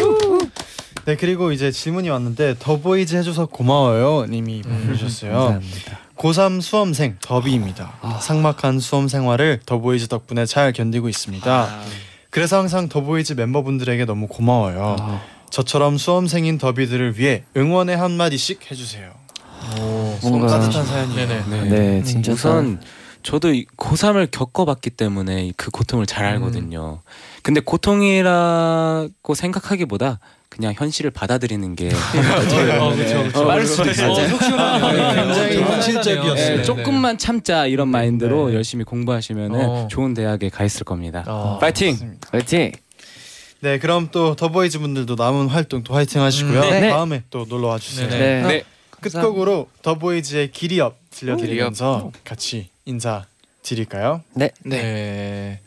네 1.06 1.16
그리고 1.16 1.52
이제 1.52 1.70
질문이 1.72 2.08
왔는데 2.08 2.56
더보이즈 2.58 3.16
해줘서 3.16 3.46
고마워요 3.46 4.26
님이 4.26 4.62
보내주셨어요. 4.62 5.32
감사합니다. 5.32 5.98
고3 6.16 6.60
수험생 6.60 7.16
더비입니다. 7.20 8.18
삭막한 8.20 8.78
수험 8.80 9.08
생활을 9.08 9.60
더보이즈 9.64 10.08
덕분에 10.08 10.44
잘 10.46 10.72
견디고 10.72 11.08
있습니다. 11.08 11.68
그래서 12.28 12.58
항상 12.58 12.88
더보이즈 12.88 13.32
멤버분들에게 13.32 14.04
너무 14.04 14.26
고마워요. 14.28 15.20
저처럼 15.50 15.96
수험생인 15.98 16.58
더비들을 16.58 17.18
위해 17.18 17.42
응원의 17.56 17.96
한 17.96 18.12
마디씩 18.12 18.70
해주세요. 18.70 19.10
오, 19.80 20.18
뭔가- 20.22 20.46
따뜻한 20.48 20.84
사연이에요. 20.86 21.26
네네. 21.26 21.44
네. 21.48 21.68
네, 21.68 22.02
진짜 22.04 22.32
우선 22.32 22.80
저도 23.22 23.52
이 23.52 23.66
고3을 23.76 24.30
겪어봤기 24.30 24.90
때문에 24.90 25.52
그 25.56 25.70
고통을 25.70 26.06
잘 26.06 26.24
알거든요. 26.26 27.02
근데 27.42 27.60
고통이라고 27.60 29.34
생각하기보다 29.34 30.20
그냥 30.48 30.74
현실을 30.76 31.10
받아들이는 31.12 31.76
게 31.76 31.88
어, 32.80 32.94
그쵸, 32.94 33.22
그쵸. 33.22 33.46
빠를 33.46 33.66
수도 33.66 33.88
있어요. 33.90 34.10
어, 34.10 34.28
속 34.28 34.42
시원하네요. 34.42 35.24
굉장히 35.24 35.56
네, 35.56 35.62
현실적이었어요. 35.62 36.34
네, 36.34 36.56
네, 36.56 36.62
조금만 36.62 37.18
참자 37.18 37.66
이런 37.66 37.88
마인드로 37.88 38.48
네. 38.48 38.56
열심히 38.56 38.84
공부하시면은 38.84 39.60
어. 39.64 39.88
좋은 39.88 40.12
대학에 40.12 40.48
가 40.48 40.64
있을 40.64 40.84
겁니다. 40.84 41.24
어. 41.28 41.58
파이팅! 41.60 41.92
맞습니다. 41.92 42.28
화이팅! 42.32 42.72
네, 43.60 43.78
그럼 43.78 44.08
또 44.10 44.34
더보이즈 44.34 44.80
분들도 44.80 45.14
남은 45.14 45.48
활동 45.48 45.84
또 45.84 45.94
화이팅 45.94 46.20
하시고요. 46.20 46.60
음, 46.62 46.70
네. 46.70 46.90
다음에 46.90 47.22
또 47.30 47.46
놀러 47.48 47.68
와 47.68 47.78
주세요. 47.78 48.08
네네. 48.08 48.42
네. 48.42 48.48
네. 48.48 48.64
끝곡으로 49.00 49.68
더보이즈의 49.82 50.50
Giddy 50.50 50.80
Up 50.80 50.96
들려드리면서 51.10 52.10
같이 52.24 52.69
인사 52.84 53.24
드릴까요? 53.62 54.22
네. 54.34 54.50
네. 54.64 55.60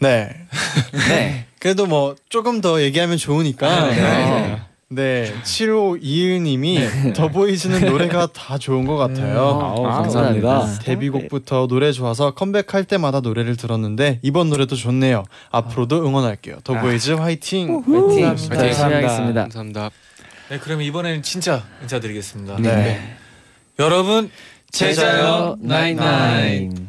네. 0.00 0.36
네. 1.08 1.46
그래도 1.58 1.86
뭐 1.86 2.14
조금 2.28 2.60
더 2.60 2.80
얘기하면 2.82 3.16
좋으니까. 3.16 3.88
네. 3.90 4.62
네. 4.90 5.34
7521님이 5.42 7.14
더보이즈는 7.14 7.84
노래가 7.90 8.28
다 8.32 8.56
좋은 8.56 8.86
것 8.86 8.96
같아요. 8.96 9.38
아우, 9.40 9.86
아, 9.86 10.00
감사합니다. 10.02 10.48
감사합니다. 10.48 10.82
데뷔곡부터 10.84 11.66
노래 11.66 11.92
좋아서 11.92 12.30
컴백할 12.30 12.84
때마다 12.84 13.20
노래를 13.20 13.56
들었는데 13.56 14.20
이번 14.22 14.48
노래도 14.48 14.76
좋네요. 14.76 15.24
앞으로도 15.50 16.06
응원할게요. 16.06 16.60
더보이즈 16.64 17.12
화이팅. 17.12 17.82
화이팅! 17.86 18.26
화이팅. 18.28 18.50
열심히 18.54 18.94
하겠습니다. 18.94 19.42
감사합니다. 19.42 19.90
네, 20.48 20.58
그럼 20.58 20.80
이번에는 20.80 21.22
진짜 21.22 21.64
인사드리겠습니다. 21.82 22.56
네. 22.60 23.16
여러분 23.78 24.30
제자요 24.70 25.56
나인나인 25.60 26.88